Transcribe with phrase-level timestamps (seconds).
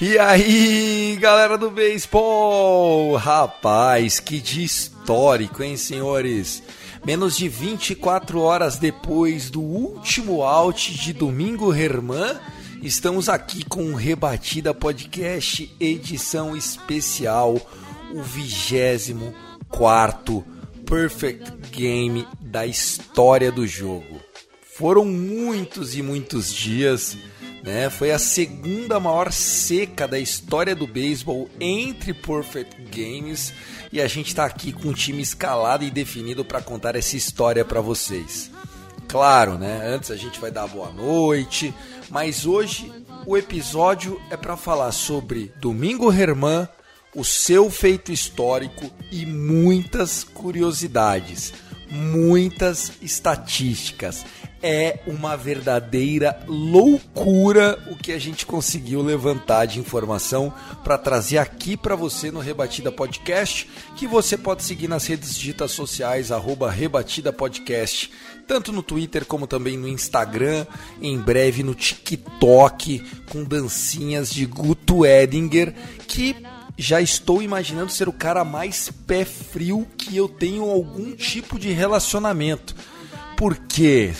[0.00, 3.16] E aí, galera do beisebol!
[3.16, 6.62] Rapaz, que dia histórico, hein, senhores?
[7.04, 12.38] Menos de 24 horas depois do último out de Domingo Herman,
[12.80, 17.60] estamos aqui com o Rebatida Podcast, edição especial,
[18.14, 20.44] o 24
[20.86, 24.20] Perfect Game da história do jogo.
[24.62, 27.16] Foram muitos e muitos dias,
[27.62, 27.90] né?
[27.90, 33.52] Foi a segunda maior seca da história do beisebol entre Perfect Games
[33.92, 37.64] e a gente está aqui com um time escalado e definido para contar essa história
[37.64, 38.50] para vocês.
[39.08, 39.80] Claro, né?
[39.86, 41.72] Antes a gente vai dar boa noite,
[42.10, 42.92] mas hoje
[43.26, 46.68] o episódio é para falar sobre Domingo Herman,
[47.14, 51.54] o seu feito histórico e muitas curiosidades,
[51.90, 54.24] muitas estatísticas.
[54.60, 61.76] É uma verdadeira loucura o que a gente conseguiu levantar de informação para trazer aqui
[61.76, 67.32] para você no Rebatida Podcast, que você pode seguir nas redes digitas sociais arroba Rebatida
[67.32, 68.10] Podcast,
[68.48, 70.66] tanto no Twitter como também no Instagram,
[71.00, 72.98] em breve no TikTok,
[73.30, 75.72] com dancinhas de Guto Edinger,
[76.08, 76.34] que
[76.78, 81.72] já estou imaginando ser o cara mais pé frio que eu tenho algum tipo de
[81.72, 82.74] relacionamento.
[83.36, 84.14] Por quê?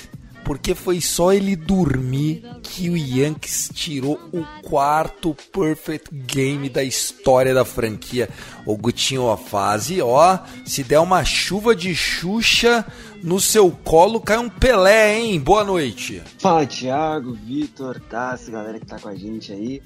[0.45, 7.53] Porque foi só ele dormir que o Yankees tirou o quarto perfect game da história
[7.55, 8.29] da franquia.
[8.64, 12.85] O Gutinho a fase, ó, se der uma chuva de Xuxa
[13.23, 15.39] no seu colo, cai um Pelé, hein?
[15.39, 16.23] Boa noite.
[16.39, 19.83] Fala, Thiago, Vitor, Tassi, galera que tá com a gente aí.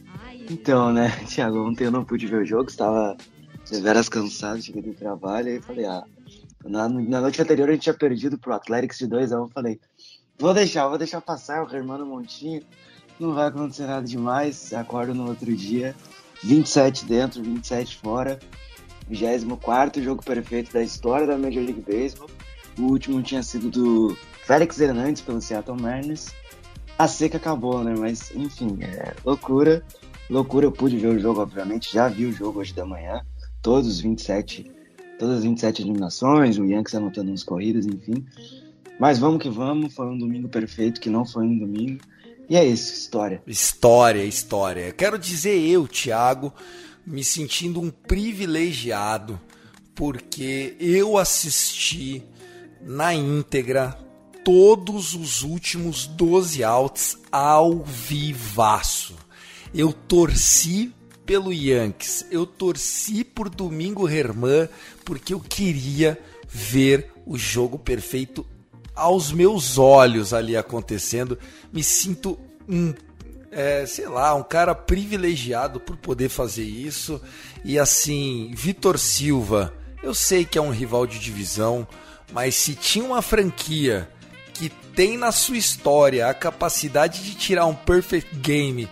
[0.51, 3.17] Então, né, Thiago, ontem eu não pude ver o jogo, estava
[3.71, 6.05] deveras cansado, cheguei do trabalho, aí falei, ah,
[6.65, 9.81] na, na noite anterior a gente tinha perdido pro Athletics de 2 a 1 falei,
[10.39, 12.63] vou deixar, vou deixar passar o Hermano Montinho,
[13.19, 15.95] não vai acontecer nada demais, acordo no outro dia,
[16.43, 18.39] 27 dentro, 27 fora,
[19.09, 22.31] 24 jogo perfeito da história da Major League Baseball,
[22.79, 26.35] o último tinha sido do Félix Hernandes pelo Seattle Mariners,
[26.99, 29.85] a seca acabou, né, mas enfim, é loucura,
[30.33, 33.21] loucura, eu pude ver o jogo, obviamente, já vi o jogo hoje da manhã,
[33.61, 34.71] todos os 27,
[35.19, 38.25] todas as 27 eliminações, o Yankees anotando uns corridas, enfim.
[38.99, 42.01] Mas vamos que vamos, foi um domingo perfeito, que não foi um domingo.
[42.49, 43.43] E é isso, história.
[43.47, 44.91] História, história.
[44.93, 46.53] Quero dizer eu, Thiago,
[47.07, 49.39] me sentindo um privilegiado,
[49.95, 52.23] porque eu assisti
[52.81, 53.99] na íntegra
[54.45, 59.22] todos os últimos 12 outs ao vivaço.
[59.75, 60.93] Eu torci
[61.25, 64.69] pelo Yankees, eu torci por Domingo Herman,
[65.05, 68.47] porque eu queria ver o jogo perfeito
[68.95, 71.39] aos meus olhos ali acontecendo.
[71.73, 72.39] Me sinto
[72.69, 72.93] um,
[73.51, 77.21] é, sei lá, um cara privilegiado por poder fazer isso.
[77.65, 79.73] E assim, Vitor Silva,
[80.03, 81.87] eu sei que é um rival de divisão,
[82.33, 84.09] mas se tinha uma franquia
[84.53, 88.89] que tem na sua história a capacidade de tirar um perfect game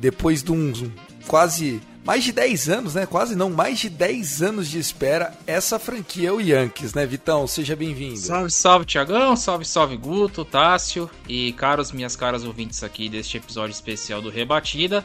[0.00, 0.84] depois de uns
[1.26, 3.04] quase mais de 10 anos, né?
[3.04, 5.34] Quase não, mais de 10 anos de espera.
[5.46, 7.46] Essa franquia é o Yankees, né, Vitão?
[7.46, 8.16] Seja bem-vindo.
[8.16, 9.36] Salve, salve, Tiagão.
[9.36, 15.04] Salve, salve, Guto, Tássio e caros, minhas caras ouvintes aqui deste episódio especial do Rebatida.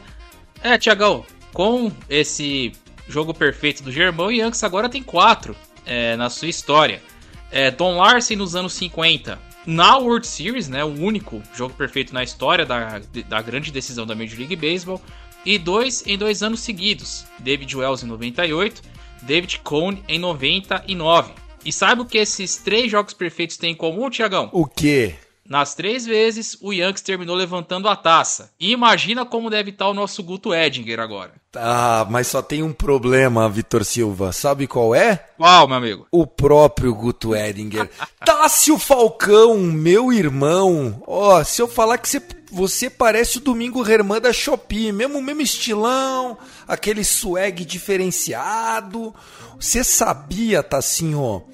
[0.62, 2.72] É, Tiagão, com esse
[3.06, 7.02] jogo perfeito do Germão, o Yankees agora tem quatro é, na sua história.
[7.50, 12.22] É, Don Larsen nos anos 50, na World Series, né, o único jogo perfeito na
[12.22, 15.00] história da, da grande decisão da Major League Baseball,
[15.44, 18.82] e dois em dois anos seguidos, David Wells em 98,
[19.22, 21.32] David Cohn em 99.
[21.64, 24.50] E sabe o que esses três jogos perfeitos têm em comum, Tiagão?
[24.52, 25.14] O quê?
[25.46, 28.50] Nas três vezes, o Yankees terminou levantando a taça.
[28.58, 31.32] E imagina como deve estar o nosso Guto Edinger agora.
[31.54, 34.32] Ah, mas só tem um problema, Vitor Silva.
[34.32, 35.16] Sabe qual é?
[35.36, 36.06] Qual, meu amigo?
[36.10, 37.90] O próprio Guto Edinger.
[38.24, 41.02] Tássio Falcão, meu irmão.
[41.06, 45.20] Ó, oh, se eu falar que você, você parece o Domingo Herman da Shopee, mesmo,
[45.20, 49.14] mesmo estilão, aquele swag diferenciado.
[49.60, 51.44] Você sabia, Tassinho,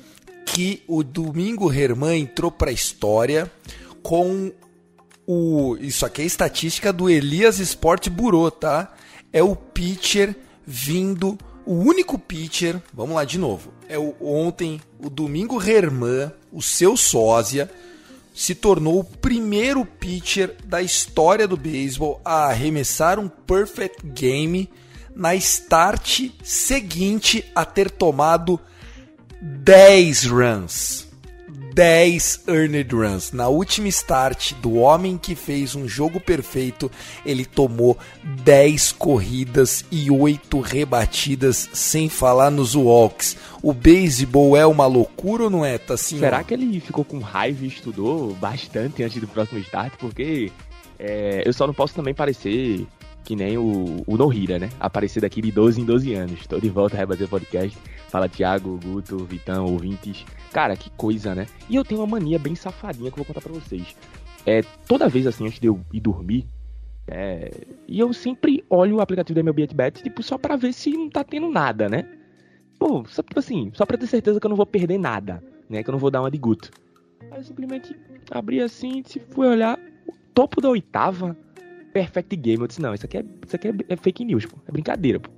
[0.46, 3.50] que o Domingo Herman entrou pra história
[4.02, 4.52] com
[5.26, 8.92] o, isso aqui é estatística do Elias Sport Bureau, tá?
[9.32, 10.34] É o pitcher
[10.66, 13.72] vindo, o único pitcher, vamos lá de novo.
[13.88, 17.70] É o ontem, o Domingo Herman, o seu sósia,
[18.34, 24.68] se tornou o primeiro pitcher da história do beisebol a arremessar um perfect game
[25.14, 28.58] na start seguinte a ter tomado
[29.40, 31.09] 10 runs.
[31.80, 33.32] 10 earned runs.
[33.32, 36.90] Na última start do homem que fez um jogo perfeito,
[37.24, 37.96] ele tomou
[38.44, 43.34] 10 corridas e 8 rebatidas, sem falar nos walks.
[43.62, 46.18] O beisebol é uma loucura ou não é, tá assim?
[46.18, 49.94] Será que ele ficou com raiva e estudou bastante antes do próximo start?
[49.98, 50.52] Porque
[50.98, 52.86] é, eu só não posso também parecer
[53.24, 54.68] que nem o, o Nohira, né?
[54.78, 56.46] Aparecer daqui de 12 em 12 anos.
[56.46, 57.78] Tô de volta a rebater podcast.
[58.10, 60.26] Fala Thiago, Guto, Vitão, ouvintes.
[60.52, 61.46] Cara, que coisa, né?
[61.68, 63.96] E eu tenho uma mania bem safadinha que eu vou contar pra vocês.
[64.44, 66.44] É, toda vez assim, antes de eu ir dormir,
[67.06, 67.52] é,
[67.86, 71.08] e eu sempre olho o aplicativo da MLB Bet, tipo, só pra ver se não
[71.08, 72.04] tá tendo nada, né?
[72.80, 75.84] Pô, só, tipo assim, só pra ter certeza que eu não vou perder nada, né?
[75.84, 76.68] Que eu não vou dar uma de Guto.
[77.30, 77.94] Aí eu simplesmente
[78.28, 79.78] abri assim, se fui olhar,
[80.08, 81.36] o topo da oitava,
[81.92, 82.60] Perfect Game.
[82.60, 84.56] Eu disse, não, isso aqui é, isso aqui é, é fake news, pô.
[84.66, 85.30] É brincadeira, pô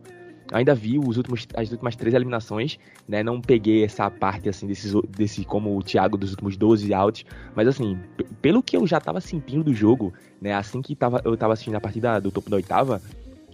[0.51, 3.23] ainda vi os últimos, as últimas três eliminações, né?
[3.23, 7.25] Não peguei essa parte, assim, desses, desse, como o Thiago dos últimos 12 outs,
[7.55, 7.99] mas assim,
[8.41, 10.55] pelo que eu já tava sentindo do jogo, né?
[10.55, 13.01] Assim que tava, eu tava assistindo a partida do topo da oitava,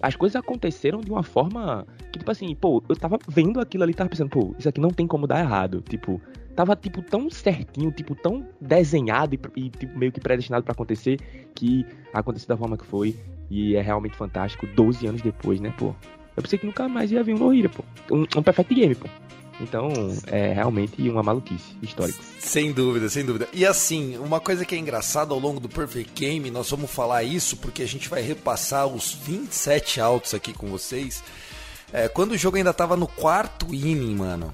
[0.01, 3.93] as coisas aconteceram de uma forma que, tipo assim, pô, eu tava vendo aquilo ali
[3.93, 5.83] tava pensando, pô, isso aqui não tem como dar errado.
[5.83, 6.21] Tipo,
[6.55, 11.19] tava, tipo, tão certinho, tipo, tão desenhado e, e tipo, meio que predestinado para acontecer
[11.55, 13.17] que aconteceu da forma que foi.
[13.51, 15.95] E é realmente fantástico, 12 anos depois, né, pô?
[16.39, 17.85] Eu pensei que nunca mais ia vir um no pô.
[18.11, 19.09] Um, um perfect game, pô.
[19.61, 19.91] Então,
[20.29, 22.23] é realmente uma maluquice histórica.
[22.39, 23.49] Sem dúvida, sem dúvida.
[23.53, 27.25] E assim, uma coisa que é engraçada ao longo do Perfect Game, nós vamos falar
[27.25, 31.25] isso porque a gente vai repassar os 27 altos aqui com vocês.
[31.93, 34.53] É, quando o jogo ainda tava no quarto inning, mano,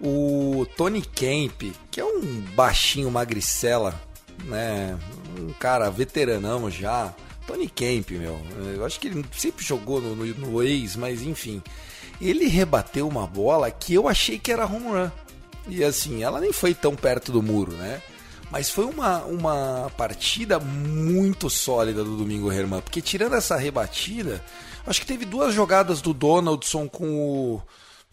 [0.00, 4.00] o Tony Kemp, que é um baixinho magricela,
[4.44, 4.98] né,
[5.38, 7.14] um cara veteranão já,
[7.46, 8.40] Tony Kemp, meu.
[8.74, 11.62] Eu acho que ele sempre jogou no, no, no ex, mas enfim.
[12.20, 15.10] Ele rebateu uma bola que eu achei que era home run.
[15.66, 18.00] E assim, ela nem foi tão perto do muro, né?
[18.50, 22.80] Mas foi uma, uma partida muito sólida do Domingo Herman.
[22.80, 24.44] Porque tirando essa rebatida,
[24.86, 27.62] acho que teve duas jogadas do Donaldson com o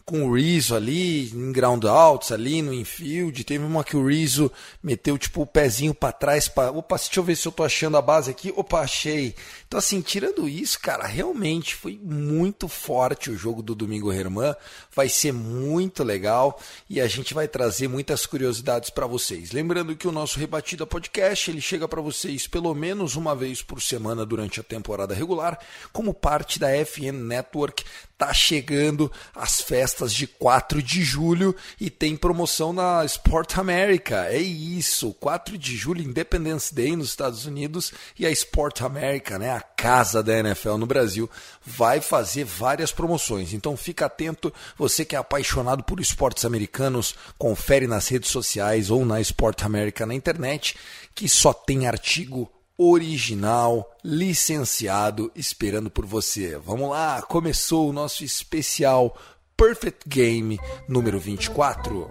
[0.04, 3.44] com o Rizzo ali, em ground outs ali no infield.
[3.44, 4.50] Teve uma que o Rizzo
[4.82, 6.48] meteu tipo o pezinho para trás.
[6.48, 6.70] Pra...
[6.70, 8.52] Opa, deixa eu ver se eu tô achando a base aqui.
[8.56, 9.34] Opa, achei.
[9.66, 14.54] Então, assim, tirando isso, cara, realmente foi muito forte o jogo do Domingo Herman.
[14.94, 16.60] Vai ser muito legal
[16.90, 19.52] e a gente vai trazer muitas curiosidades para vocês.
[19.52, 23.80] Lembrando que o nosso Rebatida Podcast ele chega para vocês pelo menos uma vez por
[23.80, 25.58] semana durante a temporada regular,
[25.92, 27.84] como parte da FN Network
[28.22, 34.26] tá chegando as festas de 4 de julho e tem promoção na Sport America.
[34.26, 39.50] É isso, 4 de julho, Independence Day nos Estados Unidos e a Sport America, né,
[39.50, 41.28] a casa da NFL no Brasil,
[41.66, 43.52] vai fazer várias promoções.
[43.52, 49.04] Então fica atento, você que é apaixonado por esportes americanos, confere nas redes sociais ou
[49.04, 50.76] na Sport America na internet,
[51.12, 56.56] que só tem artigo original, licenciado, esperando por você.
[56.56, 59.16] Vamos lá, começou o nosso especial
[59.56, 62.10] Perfect Game número 24.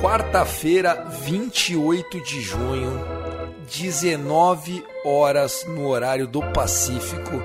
[0.00, 3.21] Quarta-feira, 28 de junho
[3.70, 7.42] 19 horas no horário do Pacífico,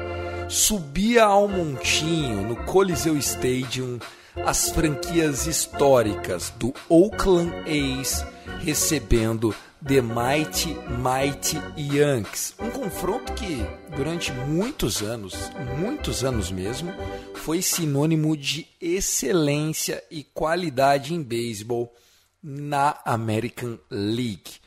[0.50, 4.00] subia ao montinho no Coliseu Stadium
[4.46, 8.26] as franquias históricas do Oakland A's
[8.60, 9.54] recebendo
[9.86, 12.56] The Mighty Mighty Yankees.
[12.60, 15.36] Um confronto que durante muitos anos,
[15.78, 16.94] muitos anos mesmo,
[17.36, 21.94] foi sinônimo de excelência e qualidade em beisebol
[22.42, 24.60] na American League.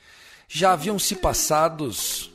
[0.53, 2.33] Já haviam se passados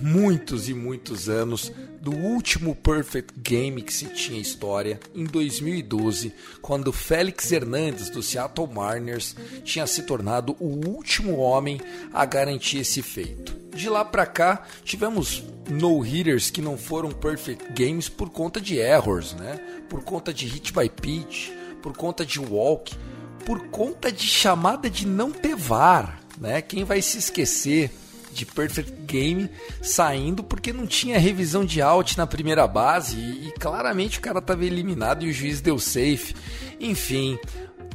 [0.00, 6.90] muitos e muitos anos do último Perfect Game que se tinha história, em 2012, quando
[6.90, 11.78] Félix Hernandes do Seattle Mariners tinha se tornado o último homem
[12.14, 13.54] a garantir esse feito.
[13.76, 19.34] De lá para cá, tivemos no-hitters que não foram perfect games por conta de errors,
[19.34, 19.60] né?
[19.86, 21.50] Por conta de hit by pitch,
[21.82, 22.96] por conta de walk,
[23.44, 26.62] por conta de chamada de não ter VAR, né?
[26.62, 27.90] Quem vai se esquecer
[28.32, 29.50] de Perfect Game
[29.82, 34.38] saindo porque não tinha revisão de out na primeira base e, e claramente o cara
[34.38, 36.34] estava eliminado e o juiz deu safe.
[36.80, 37.38] Enfim,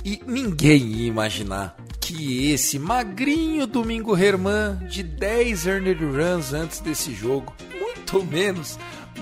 [0.04, 7.12] e ninguém ia imaginar que esse magrinho Domingo Herman de 10 earned runs antes desse
[7.14, 8.78] jogo, muito menos,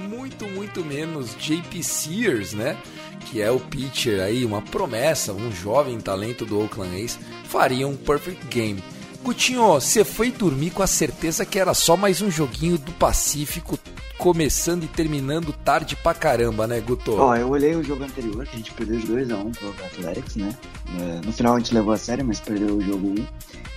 [0.10, 2.78] muito, muito menos JP Sears, né?
[3.26, 7.96] Que é o pitcher aí, uma promessa, um jovem talento do Oakland A's, faria um
[7.96, 8.84] perfect game.
[9.24, 13.80] Gutinho, você foi dormir com a certeza que era só mais um joguinho do Pacífico
[14.18, 17.16] começando e terminando tarde pra caramba, né, Guto?
[17.16, 20.36] Ó, eu olhei o jogo anterior, que a gente perdeu de 2x1 um pro Athletics,
[20.36, 20.54] né?
[21.00, 23.12] É, no final a gente levou a sério, mas perdeu o jogo 1.
[23.12, 23.26] Um.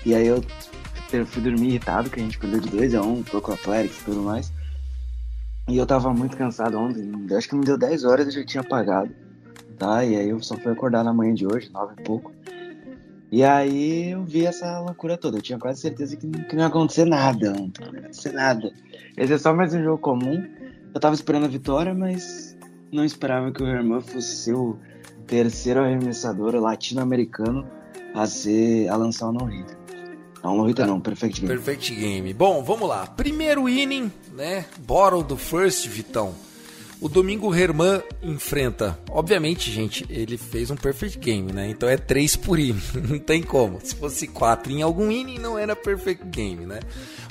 [0.05, 0.45] E aí eu
[1.27, 4.53] fui dormir irritado, que a gente perdeu de 2x1 um, pro Athletics e tudo mais.
[5.69, 8.63] E eu tava muito cansado ontem, acho que não deu 10 horas, eu já tinha
[8.63, 9.15] apagado,
[9.79, 10.05] tá?
[10.05, 12.33] E aí eu só fui acordar na manhã de hoje, 9 e pouco.
[13.31, 15.39] E aí eu vi essa loucura toda.
[15.39, 17.53] Eu tinha quase certeza que, que não ia acontecer nada.
[17.53, 18.73] Não ia acontecer nada.
[19.17, 20.45] Esse é só mais um jogo comum.
[20.95, 22.57] Eu tava esperando a vitória, mas
[22.93, 24.79] não esperava que o Herman fosse o
[25.27, 27.67] terceiro arremessador latino-americano
[28.15, 29.77] a ser a lançar o no-hitter.
[30.43, 31.53] Não, no-hitter não, perfect game.
[31.53, 32.33] Perfect game.
[32.33, 33.07] Bom, vamos lá.
[33.07, 34.65] Primeiro inning, né?
[34.87, 36.33] Bottle do first, Vitão.
[36.99, 41.69] O Domingo Herman enfrenta, obviamente, gente, ele fez um perfect game, né?
[41.69, 43.79] Então é 3 por inning, não tem como.
[43.83, 46.81] Se fosse 4 em algum inning, não era perfect game, né?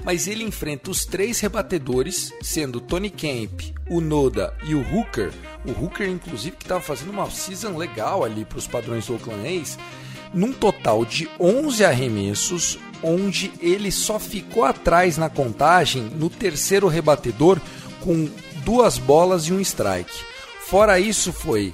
[0.03, 5.31] Mas ele enfrenta os três rebatedores, sendo Tony Camp, o Noda e o Hooker.
[5.65, 9.47] O Hooker, inclusive, que estava fazendo uma season legal ali para os padrões do Oakland
[9.47, 9.79] A's,
[10.31, 17.59] num total de 11 arremessos, onde ele só ficou atrás na contagem no terceiro rebatedor
[17.99, 18.29] com
[18.65, 20.11] duas bolas e um strike.
[20.67, 21.73] Fora isso foi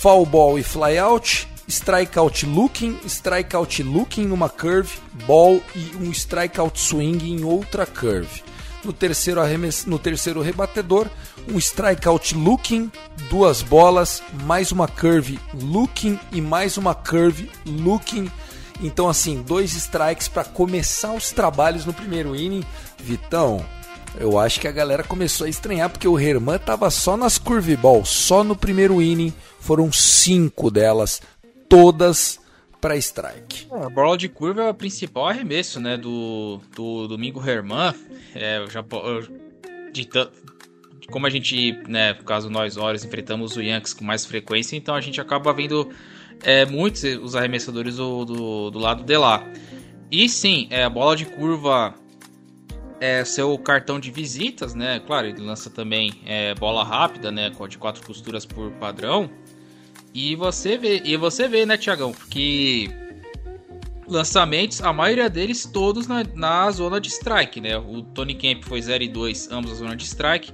[0.00, 7.32] foul ball e flyout, strikeout looking, strikeout looking numa curve, ball e um strikeout swing
[7.32, 8.42] em outra curve.
[8.84, 9.86] No terceiro, arremes...
[9.86, 11.08] no terceiro rebatedor,
[11.50, 12.92] um strikeout looking,
[13.28, 18.30] duas bolas, mais uma curve looking e mais uma curve looking.
[18.80, 22.64] Então, assim, dois strikes para começar os trabalhos no primeiro inning.
[22.96, 23.64] Vitão,
[24.16, 28.04] eu acho que a galera começou a estranhar porque o Herman tava só nas curveball,
[28.04, 31.20] só no primeiro inning foram cinco delas,
[31.68, 32.40] todas
[32.80, 33.66] para strike.
[33.70, 37.94] É, a bola de curva é o principal arremesso, né, do, do Domingo Herman.
[38.34, 38.84] É, já,
[39.92, 40.08] de,
[41.10, 44.94] como a gente, né, no caso nós, horas, enfrentamos o Yankees com mais frequência, então
[44.94, 45.88] a gente acaba vendo
[46.42, 49.44] é, muitos os arremessadores do, do, do lado de lá.
[50.10, 51.94] E sim, é, a bola de curva
[53.00, 55.00] é seu cartão de visitas, né?
[55.00, 57.50] Claro, ele lança também é, bola rápida, né?
[57.68, 59.30] De quatro costuras por padrão.
[60.14, 62.90] E você vê, e você vê, né, Tiagão, que
[64.08, 67.76] lançamentos, a maioria deles todos na, na zona de strike, né?
[67.76, 70.52] O Tony Camp foi 0 e 2, ambos na zona de strike.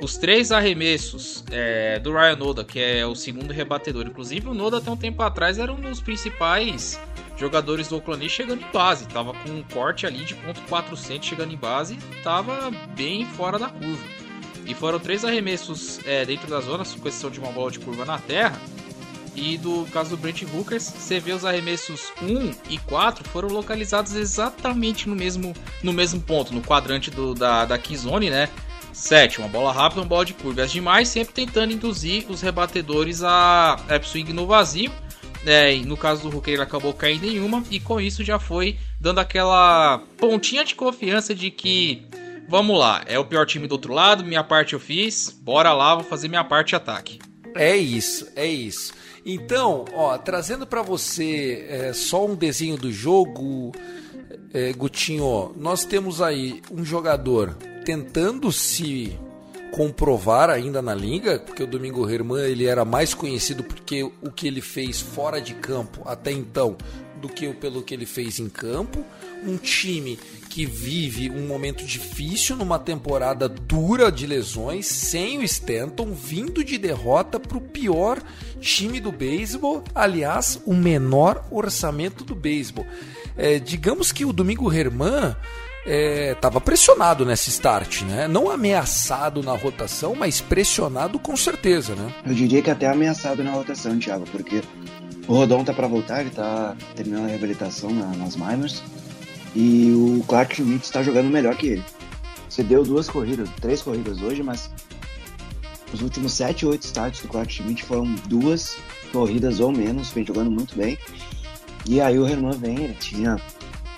[0.00, 4.06] Os três arremessos é, do Ryan Noda, que é o segundo rebatedor.
[4.06, 6.98] Inclusive, o Noda até um tempo atrás era um dos principais
[7.36, 9.06] jogadores do Oakland chegando em base.
[9.06, 11.96] Tava com um corte ali de ponto .400 chegando em base.
[12.22, 14.02] Tava bem fora da curva.
[14.64, 18.04] E foram três arremessos é, dentro da zona, com exceção de uma bola de curva
[18.04, 18.60] na terra.
[19.34, 24.14] E do caso do Brent Hookers, você vê os arremessos 1 e 4 foram localizados
[24.14, 28.50] exatamente no mesmo, no mesmo ponto, no quadrante do, da, da Keyzone, né?
[28.92, 30.62] 7, uma bola rápida, uma bola de curva.
[30.62, 34.92] As demais sempre tentando induzir os rebatedores a upswing no vazio
[35.46, 38.78] é, no caso do Hulk ele acabou caindo em uma e com isso já foi
[39.00, 42.06] dando aquela pontinha de confiança de que
[42.48, 45.94] vamos lá, é o pior time do outro lado, minha parte eu fiz, bora lá,
[45.94, 47.18] vou fazer minha parte ataque.
[47.54, 48.92] É isso, é isso.
[49.24, 53.72] Então, ó, trazendo para você é, só um desenho do jogo,
[54.52, 59.18] é, Gutinho, nós temos aí um jogador tentando se
[59.72, 64.46] comprovar ainda na liga, porque o Domingo Herman ele era mais conhecido porque o que
[64.46, 66.76] ele fez fora de campo até então
[67.22, 69.02] do que pelo que ele fez em campo.
[69.44, 70.18] Um time
[70.50, 76.76] que vive um momento difícil numa temporada dura de lesões, sem o Stanton, vindo de
[76.76, 78.22] derrota para o pior
[78.60, 82.86] time do beisebol, aliás, o menor orçamento do beisebol.
[83.36, 85.34] É, digamos que o Domingo Herman
[85.84, 88.28] estava é, pressionado nesse start, né?
[88.28, 92.12] Não ameaçado na rotação, mas pressionado com certeza, né?
[92.24, 94.62] Eu diria que até ameaçado na rotação, Thiago, porque
[95.26, 98.82] o Rodon tá para voltar, ele tá terminando a reabilitação na, nas minors
[99.54, 101.84] e o Clark Schmidt está jogando melhor que ele.
[102.48, 104.70] Você deu duas corridas, três corridas hoje, mas
[105.92, 108.76] os últimos sete, oito starts do Clark Schmidt foram duas
[109.10, 110.98] corridas ou menos, vem jogando muito bem.
[111.86, 113.36] E aí o Herman vem, ele tinha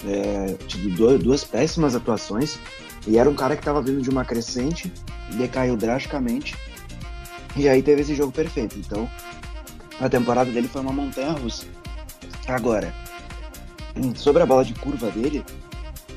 [0.06, 2.58] é, tido dois, duas péssimas atuações.
[3.06, 4.92] E era um cara que estava vindo de uma crescente,
[5.37, 6.56] decaiu drasticamente.
[7.56, 8.78] E aí teve esse jogo perfeito.
[8.78, 9.08] Então,
[10.00, 11.66] a temporada dele foi uma montanha russa.
[12.49, 12.92] Agora,
[14.16, 15.44] sobre a bola de curva dele,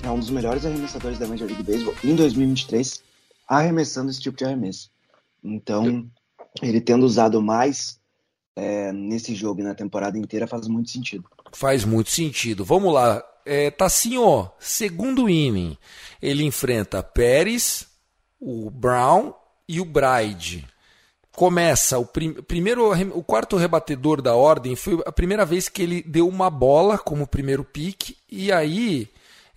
[0.04, 3.04] é um dos melhores arremessadores da Major League Baseball em 2023,
[3.48, 4.90] arremessando esse tipo de arremesso.
[5.44, 6.10] Então,
[6.62, 8.00] ele tendo usado mais
[8.56, 11.26] é, nesse jogo e na temporada inteira faz muito sentido.
[11.54, 12.66] Faz muito sentido.
[12.66, 13.24] Vamos lá.
[13.48, 15.78] É, Tassinho, segundo inning,
[16.22, 17.88] ele enfrenta Pérez,
[18.40, 19.34] o Brown
[19.68, 20.68] e o Bride.
[21.32, 26.04] Começa o prim primeiro, o quarto rebatedor da ordem foi a primeira vez que ele
[26.04, 29.08] deu uma bola como primeiro pique e aí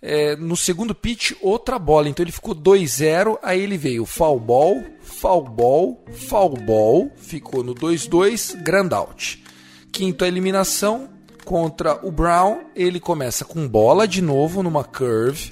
[0.01, 2.07] é, no segundo pitch outra bola.
[2.07, 7.75] Então ele ficou 2-0, aí ele veio foul ball, foul ball, foul ball, ficou no
[7.75, 9.43] 2-2, grand out.
[9.91, 11.09] Quinto a eliminação,
[11.51, 15.51] contra o Brown, ele começa com bola de novo numa curve,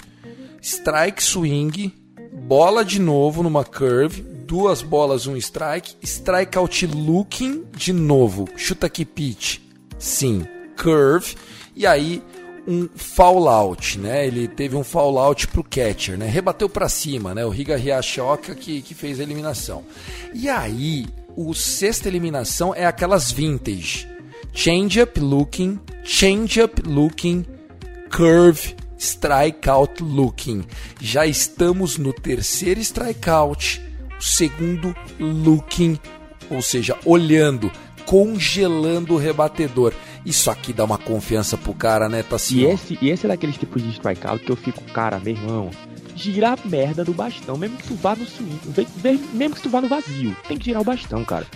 [0.62, 1.92] strike swing,
[2.32, 8.86] bola de novo numa curve, duas bolas, um strike, strike out looking de novo, chuta
[8.86, 9.58] aqui pitch,
[9.98, 10.46] sim,
[10.82, 11.36] curve,
[11.76, 12.22] e aí
[12.66, 14.26] um foul out, né?
[14.26, 16.26] Ele teve um foul out pro catcher, né?
[16.26, 17.44] Rebateu para cima, né?
[17.44, 19.84] O Riga Riachoka que, que fez a eliminação.
[20.32, 24.08] E aí, o sexta eliminação é aquelas vintage
[24.52, 27.44] Change-up looking, change-up looking,
[28.10, 30.64] curve, strikeout looking.
[31.00, 33.80] Já estamos no terceiro strikeout,
[34.18, 35.98] segundo looking,
[36.50, 37.70] ou seja, olhando,
[38.04, 39.92] congelando o rebatedor.
[40.24, 42.68] Isso aqui dá uma confiança pro cara, né, Tassinho?
[42.68, 45.70] E esse, e esse é daqueles tipos de strikeout que eu fico, cara, meu irmão,
[46.20, 48.60] gira a merda do bastão, mesmo que tu vá no swing,
[49.32, 51.46] mesmo que tu vá no vazio, tem que girar o bastão, cara.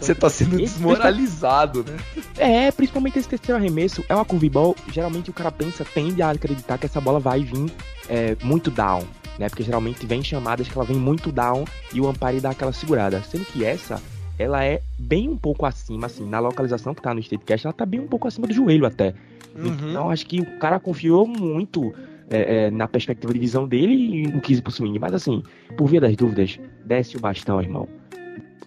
[0.00, 1.96] Você tá sendo desmoralizado, né?
[2.36, 6.78] É, principalmente esse terceiro arremesso, é uma curveball, geralmente o cara pensa, tende a acreditar
[6.78, 7.70] que essa bola vai vir
[8.08, 9.02] é, muito down,
[9.38, 9.48] né?
[9.48, 13.22] Porque geralmente vem chamadas que ela vem muito down e o umpire dá aquela segurada,
[13.22, 14.00] sendo que essa
[14.38, 17.86] ela é bem um pouco acima, assim, na localização que tá no Statecast, ela tá
[17.86, 19.14] bem um pouco acima do joelho até.
[19.54, 19.90] Uhum.
[19.90, 21.94] Então acho que o cara confiou muito
[22.30, 24.98] é, é, na perspectiva de visão dele e quis ir pro swing.
[24.98, 25.42] Mas assim,
[25.76, 27.88] por via das dúvidas, desce o bastão, irmão.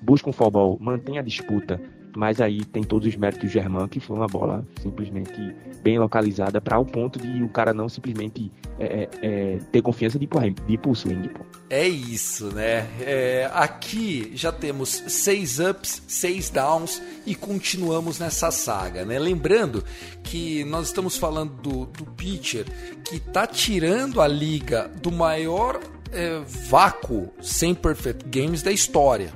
[0.02, 1.82] Busca um ball, mantenha a disputa.
[2.18, 6.60] Mas aí tem todos os méritos do Germán, que foi uma bola simplesmente bem localizada
[6.60, 10.30] para o ponto de o cara não simplesmente é, é, é ter confiança de ir
[10.66, 11.30] de ir pro swing.
[11.30, 11.46] Pô.
[11.70, 12.88] É isso, né?
[13.02, 19.20] É, aqui já temos seis ups, seis downs e continuamos nessa saga, né?
[19.20, 19.84] Lembrando
[20.24, 22.66] que nós estamos falando do, do pitcher
[23.04, 25.80] que tá tirando a liga do maior
[26.12, 29.32] é, vácuo sem perfect games da história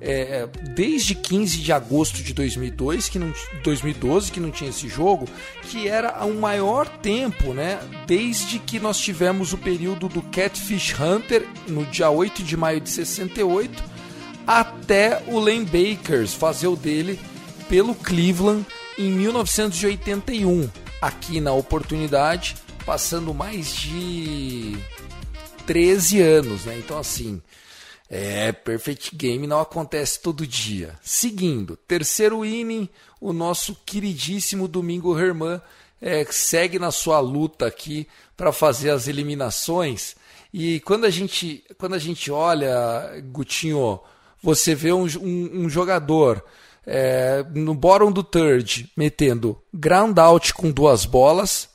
[0.00, 3.32] é, desde 15 de agosto de 2002, que não,
[3.62, 5.28] 2012, que não tinha esse jogo,
[5.62, 7.78] que era o maior tempo, né?
[8.06, 12.90] Desde que nós tivemos o período do Catfish Hunter, no dia 8 de maio de
[12.90, 13.82] 68,
[14.46, 17.20] até o Lane Bakers fazer o dele
[17.68, 18.66] pelo Cleveland
[18.98, 20.68] em 1981.
[21.00, 24.76] Aqui na oportunidade, passando mais de
[25.66, 26.76] 13 anos, né?
[26.78, 27.40] Então, assim,
[28.10, 30.98] é, Perfect Game não acontece todo dia.
[31.00, 32.88] Seguindo, terceiro inning,
[33.20, 35.60] o nosso queridíssimo Domingo Herman
[36.02, 40.16] é, segue na sua luta aqui para fazer as eliminações.
[40.52, 44.00] E quando a gente, quando a gente olha, Gutinho,
[44.42, 46.44] você vê um, um, um jogador
[46.84, 51.68] é, no bottom do third metendo ground out com duas bolas,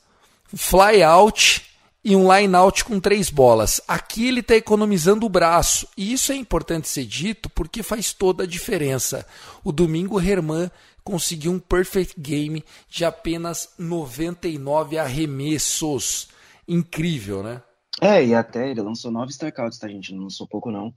[0.54, 1.65] fly out
[2.06, 3.80] e um line out com três bolas.
[3.88, 5.88] Aqui ele está economizando o braço.
[5.96, 9.26] E isso é importante ser dito porque faz toda a diferença.
[9.64, 10.70] O Domingo Herman
[11.02, 16.28] conseguiu um perfect game de apenas 99 arremessos.
[16.68, 17.60] Incrível, né?
[18.00, 20.14] É, e até ele lançou nove strikeouts, tá, gente?
[20.14, 20.94] Não lançou pouco, não.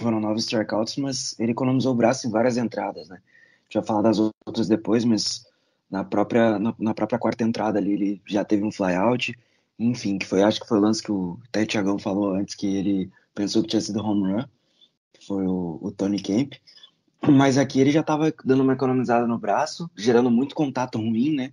[0.00, 3.16] Foram nove strikeouts, mas ele economizou o braço em várias entradas, né?
[3.16, 5.44] A gente vai falar das outras depois, mas
[5.90, 9.36] na própria, na, na própria quarta entrada ali ele já teve um flyout
[9.80, 12.66] enfim, que foi, acho que foi o lance que o até Thiagão falou antes, que
[12.66, 14.44] ele pensou que tinha sido home run,
[15.14, 16.52] que foi o, o Tony Kemp.
[17.26, 21.52] Mas aqui ele já estava dando uma economizada no braço, gerando muito contato ruim, né?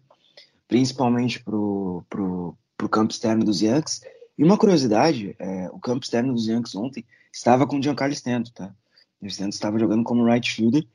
[0.67, 4.01] Principalmente pro, pro, pro campo externo dos Yankees.
[4.37, 8.51] E uma curiosidade, é, o campo externo dos Yankees ontem estava com o Giancarlo Stanton,
[8.53, 8.75] tá?
[9.21, 10.85] O Stanton estava jogando como right fielder,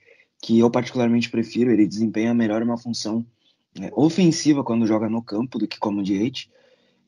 [0.40, 3.24] que eu particularmente prefiro, ele desempenha melhor uma função
[3.80, 6.48] é, ofensiva quando joga no campo do que como DH.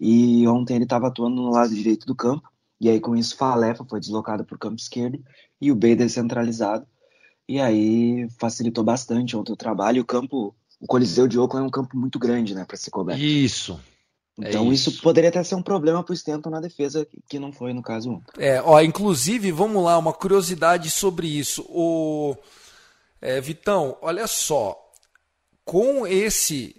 [0.01, 2.49] E ontem ele estava atuando no lado direito do campo.
[2.81, 5.19] E aí, com isso, Falefa foi deslocado para o campo esquerdo
[5.61, 6.87] e o Bader centralizado.
[7.49, 10.03] E aí facilitou bastante ontem o trabalho.
[10.03, 13.23] O campo, o Coliseu de Oakland é um campo muito grande, né, para ser coberto.
[13.23, 13.79] Isso.
[14.37, 14.91] Então É isso.
[14.91, 15.03] isso.
[15.03, 18.23] poderia até ser um problema pro Stanton na defesa, que não foi no caso 1.
[18.39, 21.65] É, ó, inclusive, vamos lá, uma curiosidade sobre isso.
[21.69, 22.37] O
[23.21, 24.77] é, Vitão, olha só,
[25.65, 26.75] com esse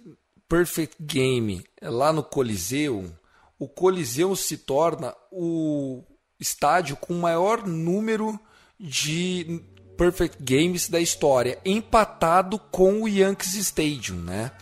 [0.48, 3.12] Perfect Game lá no Coliseu,
[3.58, 6.02] o Coliseu se torna o
[6.38, 8.38] estádio com o maior número
[8.78, 9.62] de
[9.96, 14.52] Perfect Games da história, empatado com o Yankees Stadium, né?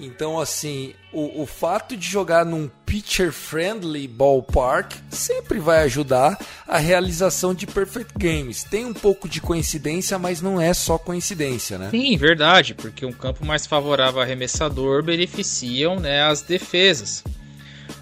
[0.00, 7.54] Então, assim, o, o fato de jogar num pitcher-friendly ballpark sempre vai ajudar a realização
[7.54, 8.64] de perfect games.
[8.64, 11.90] Tem um pouco de coincidência, mas não é só coincidência, né?
[11.90, 17.22] Sim, verdade, porque um campo mais favorável ao arremessador beneficiam né, as defesas.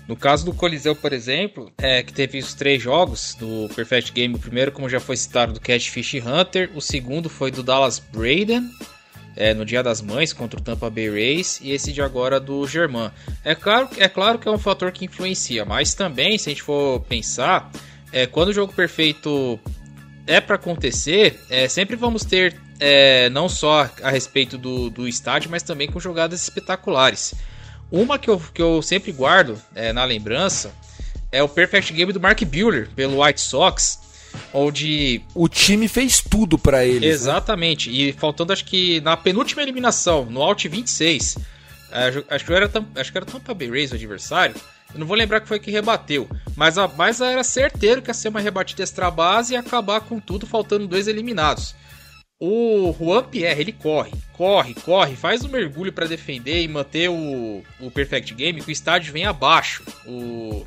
[0.07, 4.35] No caso do Coliseu, por exemplo, é, que teve os três jogos do Perfect Game,
[4.35, 8.71] o primeiro, como já foi citado, do Catfish Hunter, o segundo foi do Dallas Braden,
[9.39, 12.67] é, no Dia das Mães contra o Tampa Bay Rays, e esse de agora do
[12.67, 13.13] German.
[13.45, 16.63] É claro, é claro que é um fator que influencia, mas também, se a gente
[16.63, 17.71] for pensar,
[18.13, 19.59] é, quando o jogo perfeito
[20.27, 25.51] é para acontecer, é, sempre vamos ter é, não só a respeito do, do estádio,
[25.51, 27.33] mas também com jogadas espetaculares.
[27.93, 30.73] Uma que eu, que eu sempre guardo é, na lembrança
[31.31, 34.01] é o Perfect Game do Mark Buehler pelo White Sox,
[34.53, 37.03] onde O time fez tudo pra eles.
[37.03, 37.07] né?
[37.09, 37.91] Exatamente.
[37.91, 41.39] E faltando, acho que na penúltima eliminação, no Out 26,
[41.93, 44.55] eh, acho que era, acho que era Tampa Bay Rays o adversário.
[44.93, 46.27] Eu não vou lembrar que foi que rebateu.
[46.57, 50.19] Mas, a, mas era certeiro que ia ser uma rebatida extra base e acabar com
[50.19, 51.75] tudo, faltando dois eliminados.
[52.41, 57.65] O Juan Pierre, ele corre, corre, corre, faz um mergulho para defender e manter o,
[57.81, 59.83] o Perfect Game, que o estádio vem abaixo.
[60.07, 60.65] O,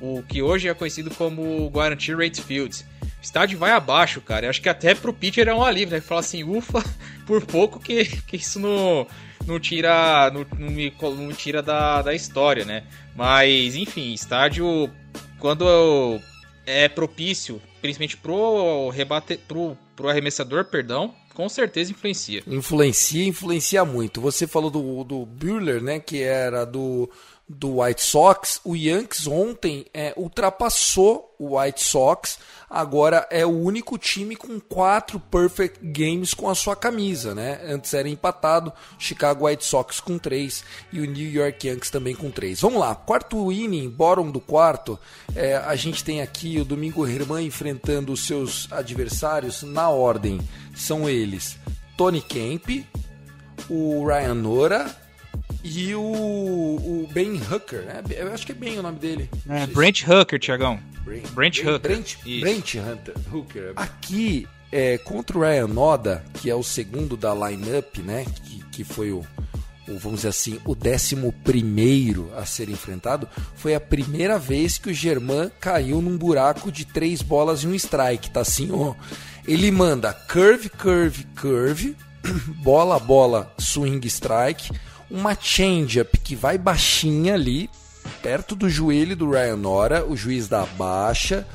[0.00, 2.84] o que hoje é conhecido como Guarantee Rate Field.
[3.02, 4.46] O estádio vai abaixo, cara.
[4.46, 6.00] Eu acho que até pro pitcher é um alívio, né?
[6.00, 6.84] Falar assim, ufa,
[7.26, 9.06] por pouco que, que isso não,
[9.46, 12.84] não tira, não, não me, não tira da, da história, né?
[13.14, 14.90] Mas, enfim, estádio,
[15.38, 16.20] quando
[16.66, 22.42] é propício, principalmente pro, rebate, pro, pro arremessador, perdão, com certeza influencia.
[22.46, 24.20] Influencia, influencia muito.
[24.20, 27.10] Você falou do, do Buehler, né, que era do,
[27.48, 28.60] do White Sox.
[28.64, 32.38] O Yankees ontem é, ultrapassou o White Sox.
[32.68, 37.60] Agora é o único time com quatro perfect games com a sua camisa, né?
[37.64, 42.30] Antes era empatado, Chicago White Sox com três e o New York Yankees também com
[42.30, 42.60] três.
[42.60, 44.98] Vamos lá, quarto inning, bottom do quarto.
[45.34, 50.40] é, a gente tem aqui o Domingo Herman enfrentando os seus adversários na ordem.
[50.74, 51.56] São eles
[51.96, 52.84] Tony Kemp,
[53.70, 55.05] o Ryan Nora
[55.66, 57.82] e o, o Ben Hooker.
[57.82, 58.02] né?
[58.10, 59.28] Eu acho que é bem o nome dele.
[59.66, 60.78] Se- Brent Hooker, Tiagão.
[61.04, 61.78] Brent, Brent Hooker.
[61.80, 62.16] Brent.
[62.40, 63.72] Brent Hunter, Hooker.
[63.76, 68.24] Aqui, é, contra o Ryan Noda, que é o segundo da lineup, né?
[68.44, 69.24] Que, que foi o,
[69.88, 74.90] o, vamos dizer assim, o décimo primeiro a ser enfrentado, foi a primeira vez que
[74.90, 78.94] o Germain caiu num buraco de três bolas e um strike, tá assim, ó.
[79.46, 81.96] Ele manda curve, curve, curve,
[82.64, 84.72] bola, bola, swing, strike,
[85.10, 87.70] uma change-up que vai baixinha ali,
[88.22, 91.46] perto do joelho do Ryan Nora, o juiz da baixa,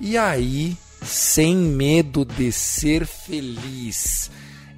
[0.00, 4.30] e aí, sem medo de ser feliz,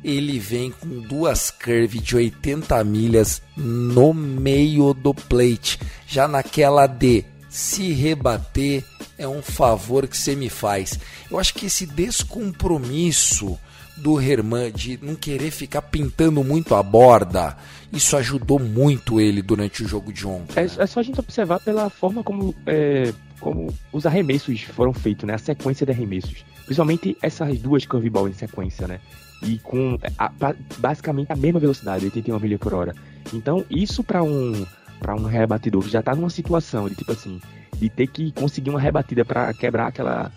[0.03, 7.25] ele vem com duas curve de 80 milhas no meio do plate, já naquela de
[7.49, 8.85] se rebater
[9.17, 10.99] é um favor que você me faz.
[11.31, 13.59] Eu acho que esse descompromisso
[13.97, 17.57] do Herman de não querer ficar pintando muito a borda,
[17.95, 20.53] isso ajudou muito ele durante o jogo de ontem.
[20.61, 20.71] É, né?
[20.79, 25.35] é só a gente observar pela forma como, é, como os arremessos foram feitos, né?
[25.35, 26.45] A sequência de arremessos.
[26.65, 29.01] Principalmente essas duas curveball em sequência, né?
[29.43, 32.95] E com a- ba- basicamente a mesma velocidade, 81 milha por hora.
[33.33, 34.67] Então, isso para um
[35.01, 37.39] para um rebatedor que já tá numa situação de tipo assim,
[37.77, 40.33] de ter que conseguir uma rebatida para quebrar aquela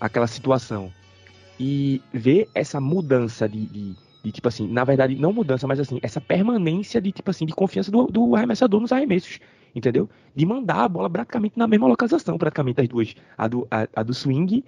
[0.00, 0.92] aquela situação.
[1.58, 6.00] E ver essa mudança de, de, de, tipo assim, na verdade, não mudança, mas assim,
[6.02, 9.38] essa permanência de tipo assim, de confiança do, do arremessador nos arremessos,
[9.74, 10.08] entendeu?
[10.34, 14.02] De mandar a bola praticamente na mesma localização, praticamente as duas, a do, a, a
[14.02, 14.64] do swing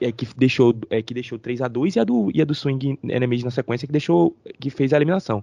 [0.00, 2.54] é, que deixou é, que deixou 3 a 2 e a do e a do
[2.54, 5.42] swing enemies na sequência que deixou que fez a eliminação.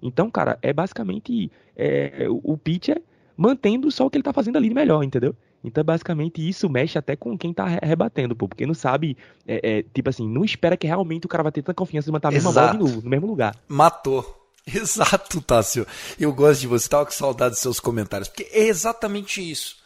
[0.00, 3.02] Então, cara, é basicamente é, o, pitcher
[3.36, 5.34] mantendo só o que ele tá fazendo ali de melhor, entendeu?
[5.62, 8.48] Então, basicamente, isso mexe até com quem tá re- rebatendo, pô.
[8.48, 11.62] Porque não sabe, é, é, tipo assim, não espera que realmente o cara vai ter
[11.62, 12.84] tanta confiança de manter a mesma bola de Exato.
[12.88, 13.54] novo, no mesmo lugar.
[13.68, 14.36] Matou.
[14.66, 15.86] Exato, Tássio.
[16.18, 19.76] Eu gosto de você, tava com saudade dos seus comentários, porque é exatamente isso.